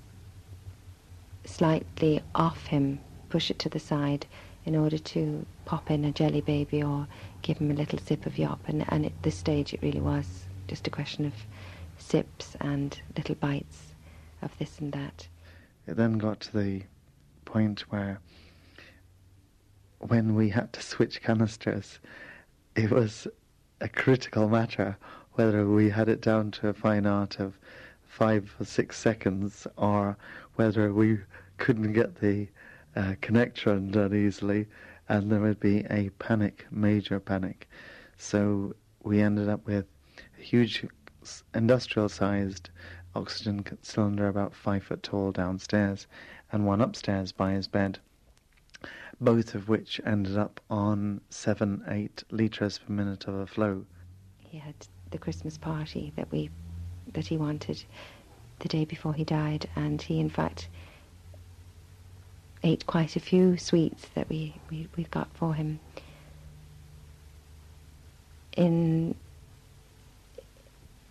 slightly 1.46 2.22
off 2.34 2.68
him, 2.68 3.00
push 3.30 3.50
it 3.50 3.60
to 3.60 3.70
the 3.70 3.80
side 3.80 4.26
in 4.66 4.76
order 4.76 4.98
to 4.98 5.46
pop 5.66 5.90
in 5.92 6.06
a 6.06 6.12
jelly 6.12 6.42
baby 6.42 6.82
or 6.82 7.08
give 7.46 7.60
him 7.60 7.70
a 7.70 7.76
little 7.76 8.00
sip 8.00 8.26
of 8.26 8.40
yop. 8.40 8.60
And, 8.68 8.84
and 8.90 9.06
at 9.06 9.22
this 9.22 9.38
stage, 9.38 9.72
it 9.72 9.82
really 9.84 10.02
was 10.02 10.46
just 10.68 10.88
a 10.88 10.90
question 10.90 11.26
of 11.26 11.34
sips 12.00 12.56
and 12.60 13.00
little 13.16 13.36
bites 13.36 13.94
of 14.42 14.58
this 14.58 14.80
and 14.80 14.92
that. 14.94 15.28
It 15.86 15.96
then 15.96 16.18
got 16.18 16.40
to 16.42 16.58
the 16.58 16.82
point 17.46 17.82
where 17.92 18.20
when 20.00 20.34
we 20.34 20.50
had 20.50 20.74
to 20.74 20.82
switch 20.82 21.22
canisters, 21.22 22.00
it 22.76 22.90
was 22.90 23.28
a 23.80 23.90
critical 23.90 24.50
matter 24.50 24.98
whether 25.34 25.68
we 25.68 25.92
had 25.92 26.10
it 26.10 26.22
down 26.22 26.50
to 26.50 26.70
a 26.70 26.74
fine 26.74 27.06
art 27.06 27.40
of 27.40 27.60
five 28.08 28.56
or 28.60 28.66
six 28.66 28.98
seconds 28.98 29.68
or 29.78 30.18
whether 30.56 30.92
we 30.92 31.20
couldn't 31.58 31.94
get 31.94 32.16
the 32.22 32.48
uh, 32.96 33.14
connector 33.22 33.68
undone 33.68 34.16
easily 34.16 34.66
and 35.08 35.32
there 35.32 35.40
would 35.40 35.60
be 35.60 35.86
a 35.90 36.10
panic, 36.20 36.66
major 36.72 37.20
panic. 37.20 37.70
So 38.18 38.76
we 39.04 39.22
ended 39.22 39.50
up 39.50 39.66
with 39.66 39.86
a 40.38 40.42
huge 40.42 40.86
industrial 41.54 42.10
sized 42.10 42.70
oxygen 43.16 43.66
cylinder 43.82 44.28
about 44.28 44.54
five 44.54 44.84
foot 44.84 45.02
tall 45.02 45.32
downstairs 45.32 46.08
and 46.52 46.66
one 46.66 46.82
upstairs 46.82 47.32
by 47.32 47.54
his 47.54 47.68
bed, 47.68 48.00
both 49.20 49.56
of 49.56 49.70
which 49.70 50.02
ended 50.06 50.38
up 50.38 50.60
on 50.70 51.22
seven, 51.30 51.84
eight 51.88 52.24
litres 52.32 52.80
per 52.80 52.92
minute 52.94 53.28
of 53.28 53.36
a 53.36 53.48
flow. 53.48 53.86
He 54.40 54.58
had 54.58 54.76
the 55.12 55.18
Christmas 55.18 55.58
party 55.58 56.12
that 56.16 56.32
we 56.32 56.50
that 57.14 57.28
he 57.28 57.38
wanted 57.38 57.84
the 58.60 58.68
day 58.68 58.86
before 58.86 59.14
he 59.14 59.24
died, 59.24 59.70
and 59.76 60.02
he 60.02 60.20
in 60.20 60.30
fact 60.30 60.70
ate 62.66 62.86
quite 62.88 63.16
a 63.16 63.20
few 63.20 63.58
sweets 63.58 64.08
that 64.16 64.28
we, 64.28 64.56
we, 64.72 64.88
we 64.98 65.04
got 65.06 65.30
for 65.34 65.54
him. 65.54 65.80
In 68.58 69.16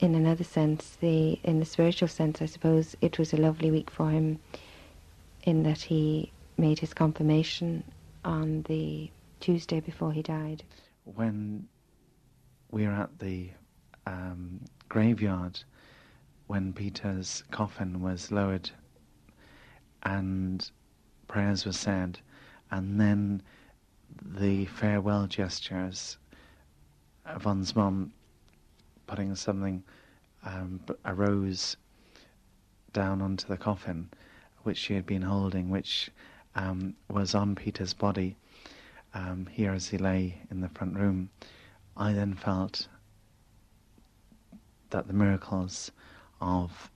in 0.01 0.15
another 0.15 0.45
sense, 0.45 0.97
the 1.01 1.39
in 1.45 1.61
the 1.61 1.65
spiritual 1.65 2.09
sense, 2.09 2.43
I 2.43 2.47
suppose 2.47 2.97
it 3.01 3.19
was 3.19 3.33
a 3.33 3.37
lovely 3.37 3.71
week 3.71 3.91
for 3.91 4.11
him, 4.11 4.41
in 5.45 5.63
that 5.63 5.83
he 5.83 6.33
made 6.59 6.81
his 6.81 6.93
confirmation 6.93 7.85
on 8.25 8.63
the 8.63 9.11
Tuesday 9.41 9.81
before 9.81 10.13
he 10.13 10.23
died. 10.23 10.65
When 11.05 11.69
we 12.71 12.87
were 12.87 12.93
at 12.93 13.19
the 13.21 13.51
um, 14.07 14.61
graveyard, 14.89 15.61
when 16.49 16.73
Peter's 16.73 17.45
coffin 17.51 18.03
was 18.03 18.33
lowered, 18.33 18.71
and 20.03 20.69
prayers 21.29 21.64
were 21.64 21.72
said, 21.72 22.18
and 22.70 23.01
then 23.01 23.43
the 24.22 24.66
farewell 24.66 25.27
gestures 25.27 26.18
of 27.27 27.45
one's 27.45 27.75
mum 27.75 28.12
putting 29.07 29.35
something, 29.35 29.83
um, 30.45 30.81
a 31.05 31.14
rose 31.14 31.77
down 32.93 33.20
onto 33.20 33.47
the 33.47 33.57
coffin, 33.57 34.09
which 34.62 34.79
she 34.79 34.95
had 34.95 35.07
been 35.07 35.22
holding, 35.22 35.68
which 35.68 36.11
um, 36.55 36.95
was 37.11 37.35
on 37.35 37.55
Peter's 37.55 37.93
body 37.93 38.37
um, 39.14 39.47
here 39.51 39.72
as 39.72 39.89
he 39.89 39.99
lay 39.99 40.39
in 40.51 40.61
the 40.61 40.68
front 40.70 40.97
room. 40.97 41.31
I 41.97 42.12
then 42.12 42.35
felt 42.35 42.89
that 44.91 45.07
the 45.07 45.12
miracles 45.12 45.91
of 46.41 46.91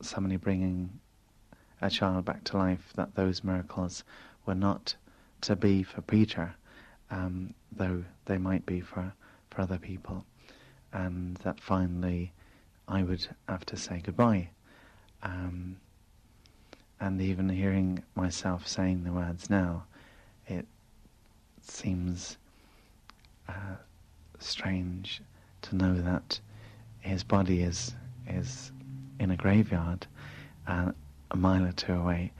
somebody 0.00 0.36
bringing 0.36 1.00
a 1.82 1.90
child 1.90 2.24
back 2.24 2.44
to 2.44 2.56
life, 2.56 2.92
that 2.96 3.14
those 3.14 3.44
miracles 3.44 4.04
were 4.46 4.54
not 4.54 4.94
to 5.42 5.56
be 5.56 5.82
for 5.82 6.00
Peter, 6.02 6.54
um, 7.10 7.52
though 7.70 8.04
they 8.24 8.38
might 8.38 8.64
be 8.64 8.80
for, 8.80 9.12
for 9.50 9.60
other 9.60 9.78
people 9.78 10.24
and 10.92 11.36
that 11.38 11.60
finally 11.60 12.32
I 12.86 13.02
would 13.02 13.26
have 13.48 13.64
to 13.66 13.76
say 13.76 14.02
goodbye. 14.04 14.50
Um, 15.22 15.76
and 17.00 17.20
even 17.20 17.48
hearing 17.48 18.02
myself 18.14 18.66
saying 18.68 19.04
the 19.04 19.12
words 19.12 19.48
now, 19.48 19.84
it 20.46 20.66
seems 21.62 22.36
uh, 23.48 23.76
strange 24.38 25.22
to 25.62 25.76
know 25.76 25.94
that 25.94 26.40
his 27.00 27.24
body 27.24 27.62
is 27.62 27.94
is 28.28 28.70
in 29.18 29.30
a 29.30 29.36
graveyard 29.36 30.06
uh, 30.66 30.92
a 31.32 31.36
mile 31.36 31.64
or 31.64 31.72
two 31.72 31.94
away, 31.94 32.32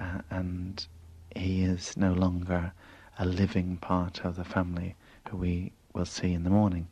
uh, 0.00 0.20
and 0.30 0.86
he 1.36 1.62
is 1.62 1.96
no 1.96 2.12
longer 2.12 2.72
a 3.18 3.26
living 3.26 3.76
part 3.76 4.24
of 4.24 4.36
the 4.36 4.44
family 4.44 4.96
who 5.28 5.36
we 5.36 5.72
will 5.92 6.06
see 6.06 6.32
in 6.32 6.44
the 6.44 6.50
morning 6.50 6.88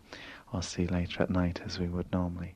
or 0.53 0.63
see 0.63 0.87
later 0.87 1.23
at 1.23 1.31
night 1.31 1.61
as 1.65 1.79
we 1.79 1.89
would 1.89 2.11
normally. 2.13 2.55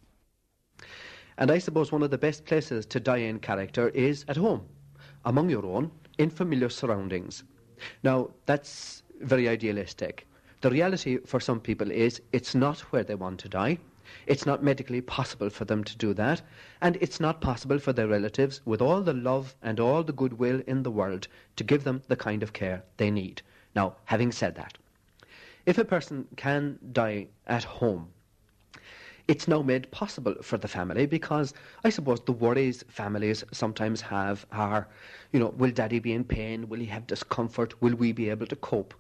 And 1.38 1.50
I 1.50 1.58
suppose 1.58 1.90
one 1.90 2.02
of 2.02 2.10
the 2.10 2.18
best 2.18 2.44
places 2.44 2.84
to 2.86 3.00
die 3.00 3.18
in 3.18 3.38
character 3.38 3.88
is 3.88 4.24
at 4.28 4.36
home, 4.36 4.62
among 5.24 5.48
your 5.48 5.64
own, 5.64 5.90
in 6.18 6.28
familiar 6.28 6.68
surroundings. 6.68 7.44
Now, 8.02 8.30
that's 8.44 9.02
very 9.20 9.48
idealistic. 9.48 10.26
The 10.60 10.70
reality 10.70 11.16
for 11.24 11.40
some 11.40 11.60
people 11.60 11.90
is 11.90 12.20
it's 12.32 12.54
not 12.54 12.80
where 12.92 13.04
they 13.04 13.14
want 13.14 13.40
to 13.40 13.48
die. 13.48 13.78
It's 14.26 14.46
not 14.46 14.62
medically 14.62 15.00
possible 15.00 15.50
for 15.50 15.64
them 15.64 15.84
to 15.84 15.96
do 15.96 16.12
that. 16.14 16.42
And 16.80 16.96
it's 17.00 17.20
not 17.20 17.40
possible 17.40 17.78
for 17.78 17.92
their 17.92 18.08
relatives, 18.08 18.60
with 18.64 18.82
all 18.82 19.02
the 19.02 19.14
love 19.14 19.54
and 19.62 19.78
all 19.78 20.02
the 20.02 20.12
goodwill 20.12 20.62
in 20.66 20.82
the 20.82 20.90
world, 20.90 21.28
to 21.56 21.64
give 21.64 21.84
them 21.84 22.02
the 22.08 22.16
kind 22.16 22.42
of 22.42 22.52
care 22.52 22.82
they 22.96 23.10
need. 23.10 23.42
Now, 23.74 23.96
having 24.06 24.32
said 24.32 24.56
that, 24.56 24.78
if 25.64 25.78
a 25.78 25.84
person 25.84 26.26
can 26.36 26.78
die 26.92 27.28
at 27.46 27.64
home, 27.64 28.08
it's 29.28 29.46
now 29.46 29.62
made 29.62 29.90
possible 29.92 30.34
for 30.42 30.58
the 30.58 30.66
family 30.66 31.06
because 31.06 31.54
I 31.84 31.90
suppose 31.90 32.20
the 32.20 32.32
worries 32.32 32.82
families 32.88 33.44
sometimes 33.52 34.00
have 34.00 34.44
are, 34.50 34.88
you 35.32 35.38
know, 35.38 35.50
will 35.50 35.70
daddy 35.70 36.00
be 36.00 36.12
in 36.12 36.24
pain? 36.24 36.68
Will 36.68 36.80
he 36.80 36.86
have 36.86 37.06
discomfort? 37.06 37.80
Will 37.80 37.94
we 37.94 38.10
be 38.10 38.28
able 38.28 38.46
to 38.46 38.56
cope? 38.56 38.92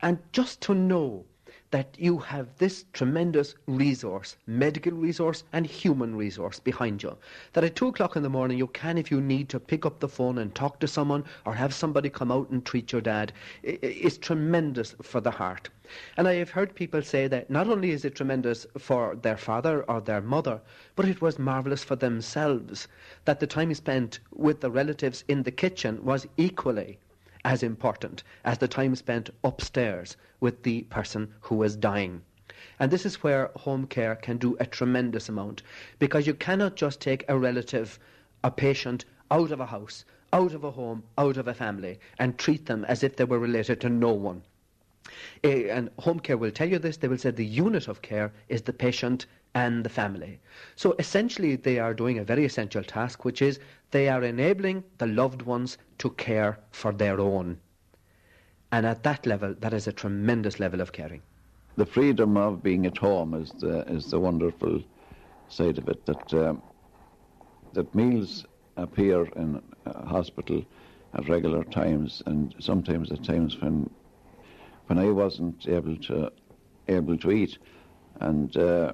And 0.00 0.18
just 0.32 0.60
to 0.62 0.74
know 0.74 1.26
that 1.70 1.94
you 1.98 2.18
have 2.18 2.56
this 2.56 2.86
tremendous 2.92 3.54
resource, 3.66 4.36
medical 4.46 4.92
resource 4.92 5.44
and 5.52 5.66
human 5.66 6.16
resource 6.16 6.58
behind 6.58 7.02
you. 7.02 7.16
That 7.52 7.64
at 7.64 7.76
two 7.76 7.88
o'clock 7.88 8.16
in 8.16 8.22
the 8.22 8.30
morning 8.30 8.56
you 8.56 8.68
can, 8.68 8.96
if 8.96 9.10
you 9.10 9.20
need 9.20 9.48
to, 9.50 9.60
pick 9.60 9.84
up 9.84 10.00
the 10.00 10.08
phone 10.08 10.38
and 10.38 10.54
talk 10.54 10.80
to 10.80 10.88
someone 10.88 11.24
or 11.44 11.54
have 11.54 11.74
somebody 11.74 12.08
come 12.08 12.32
out 12.32 12.48
and 12.48 12.64
treat 12.64 12.92
your 12.92 13.02
dad 13.02 13.32
is 13.62 14.16
tremendous 14.16 14.94
for 15.02 15.20
the 15.20 15.30
heart. 15.30 15.68
And 16.16 16.26
I 16.26 16.34
have 16.34 16.50
heard 16.50 16.74
people 16.74 17.02
say 17.02 17.28
that 17.28 17.50
not 17.50 17.68
only 17.68 17.90
is 17.90 18.04
it 18.04 18.14
tremendous 18.14 18.66
for 18.78 19.16
their 19.16 19.36
father 19.36 19.82
or 19.84 20.00
their 20.00 20.20
mother, 20.20 20.60
but 20.96 21.08
it 21.08 21.20
was 21.20 21.38
marvellous 21.38 21.84
for 21.84 21.96
themselves 21.96 22.88
that 23.24 23.40
the 23.40 23.46
time 23.46 23.74
spent 23.74 24.20
with 24.30 24.60
the 24.60 24.70
relatives 24.70 25.24
in 25.28 25.42
the 25.42 25.50
kitchen 25.50 26.04
was 26.04 26.26
equally 26.36 26.98
as 27.44 27.62
important 27.62 28.22
as 28.44 28.58
the 28.58 28.68
time 28.68 28.94
spent 28.94 29.30
upstairs 29.44 30.16
with 30.40 30.62
the 30.62 30.82
person 30.82 31.32
who 31.40 31.62
is 31.62 31.76
dying. 31.76 32.22
And 32.80 32.90
this 32.90 33.06
is 33.06 33.22
where 33.22 33.50
home 33.56 33.86
care 33.86 34.16
can 34.16 34.38
do 34.38 34.56
a 34.58 34.66
tremendous 34.66 35.28
amount 35.28 35.62
because 35.98 36.26
you 36.26 36.34
cannot 36.34 36.76
just 36.76 37.00
take 37.00 37.24
a 37.28 37.38
relative, 37.38 37.98
a 38.42 38.50
patient, 38.50 39.04
out 39.30 39.50
of 39.50 39.60
a 39.60 39.66
house, 39.66 40.04
out 40.32 40.52
of 40.52 40.64
a 40.64 40.70
home, 40.70 41.02
out 41.16 41.36
of 41.36 41.48
a 41.48 41.54
family, 41.54 41.98
and 42.18 42.38
treat 42.38 42.66
them 42.66 42.84
as 42.84 43.02
if 43.02 43.16
they 43.16 43.24
were 43.24 43.38
related 43.38 43.80
to 43.80 43.88
no 43.88 44.12
one. 44.12 44.42
Eh, 45.42 45.68
and 45.70 45.90
home 45.98 46.20
care 46.20 46.36
will 46.36 46.50
tell 46.50 46.68
you 46.68 46.78
this. 46.78 46.98
They 46.98 47.08
will 47.08 47.18
say 47.18 47.30
the 47.30 47.44
unit 47.44 47.88
of 47.88 48.02
care 48.02 48.32
is 48.48 48.62
the 48.62 48.72
patient 48.72 49.26
and 49.54 49.84
the 49.84 49.90
family. 49.90 50.40
So 50.76 50.94
essentially, 50.98 51.56
they 51.56 51.78
are 51.78 51.94
doing 51.94 52.18
a 52.18 52.24
very 52.24 52.44
essential 52.44 52.82
task, 52.82 53.24
which 53.24 53.42
is 53.42 53.58
they 53.90 54.08
are 54.08 54.22
enabling 54.22 54.84
the 54.98 55.06
loved 55.06 55.42
ones 55.42 55.78
to 55.98 56.10
care 56.10 56.58
for 56.70 56.92
their 56.92 57.20
own. 57.20 57.58
And 58.70 58.86
at 58.86 59.02
that 59.02 59.26
level, 59.26 59.54
that 59.60 59.72
is 59.72 59.86
a 59.86 59.92
tremendous 59.92 60.60
level 60.60 60.80
of 60.80 60.92
caring. 60.92 61.22
The 61.76 61.86
freedom 61.86 62.36
of 62.36 62.62
being 62.62 62.86
at 62.86 62.98
home 62.98 63.34
is 63.34 63.52
the, 63.52 63.80
is 63.90 64.10
the 64.10 64.20
wonderful 64.20 64.82
side 65.48 65.78
of 65.78 65.88
it. 65.88 66.04
That 66.06 66.34
um, 66.34 66.62
that 67.72 67.94
meals 67.94 68.44
appear 68.76 69.26
in 69.36 69.62
hospital 69.86 70.64
at 71.14 71.28
regular 71.28 71.64
times, 71.64 72.22
and 72.26 72.54
sometimes 72.58 73.10
at 73.10 73.22
times 73.22 73.60
when 73.60 73.88
when 74.86 74.98
I 74.98 75.10
wasn't 75.10 75.68
able 75.68 75.96
to 75.96 76.32
able 76.88 77.16
to 77.18 77.30
eat, 77.30 77.58
and 78.20 78.56
uh, 78.56 78.92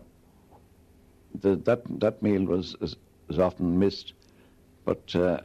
the, 1.41 1.57
that 1.57 1.83
that 2.01 2.23
meal 2.23 2.45
was 2.45 2.77
is, 2.81 2.97
often 3.39 3.79
missed. 3.79 4.13
But 4.85 5.15
uh, 5.17 5.41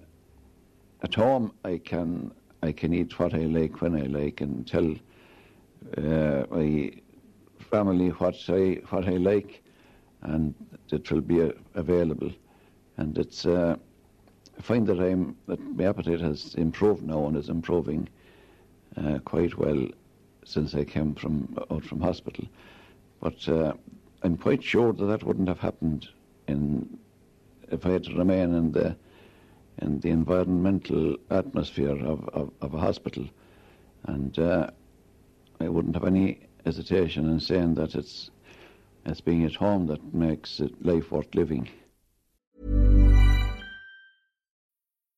at 1.02 1.16
home, 1.16 1.54
I 1.64 1.78
can 1.78 2.32
I 2.62 2.72
can 2.72 2.94
eat 2.94 3.20
what 3.20 3.34
I 3.34 3.46
like 3.46 3.82
when 3.82 3.96
I 3.96 4.06
like 4.06 4.42
and 4.42 4.68
tell 4.68 4.96
uh, 5.98 6.46
my 6.52 6.92
family 7.60 8.10
what 8.10 8.36
I 8.50 8.82
what 8.90 9.08
I 9.08 9.18
like, 9.18 9.64
and 10.22 10.54
it 10.92 11.10
will 11.12 11.22
be 11.22 11.42
uh, 11.42 11.52
available. 11.76 12.32
And 12.98 13.18
it's 13.18 13.46
uh, 13.46 13.78
I 14.58 14.62
find 14.62 14.86
that 14.88 15.00
I'm 15.00 15.36
that 15.48 15.60
my 15.60 15.86
appetite 15.86 16.22
has 16.22 16.56
improved 16.56 17.04
now 17.04 17.28
and 17.28 17.38
is 17.38 17.50
improving 17.50 18.10
uh, 18.98 19.20
quite 19.20 19.58
well 19.58 19.88
since 20.44 20.74
I 20.76 20.84
came 20.84 21.16
from 21.16 21.58
out 21.72 21.86
from 21.86 22.02
hospital. 22.02 22.46
But 23.22 23.48
uh, 23.48 23.74
I'm 24.24 24.38
quite 24.38 24.64
sure 24.64 24.92
that 24.94 25.06
that 25.06 25.24
wouldn't 25.24 25.48
have 25.48 25.60
happened 25.60 26.08
in 26.48 26.98
if 27.72 27.86
I 27.86 27.92
had 27.92 28.04
to 28.06 28.16
remain 28.16 28.54
in 28.54 28.72
the 28.72 28.96
in 29.82 30.00
the 30.02 30.10
environmental 30.10 31.16
atmosphere 31.30 31.98
of, 32.06 32.28
of, 32.30 32.52
of 32.62 32.74
a 32.74 32.80
hospital, 32.80 33.26
and 34.06 34.38
uh, 34.38 34.70
I 35.62 35.70
wouldn't 35.70 35.96
have 35.96 36.04
any 36.04 36.40
hesitation 36.66 37.30
in 37.30 37.40
saying 37.40 37.76
that 37.76 37.96
it's 37.96 38.30
it's 39.06 39.22
being 39.22 39.46
at 39.46 39.56
home 39.56 39.88
that 39.88 40.14
makes 40.14 40.62
life 40.82 41.12
worth 41.12 41.34
living. 41.34 41.70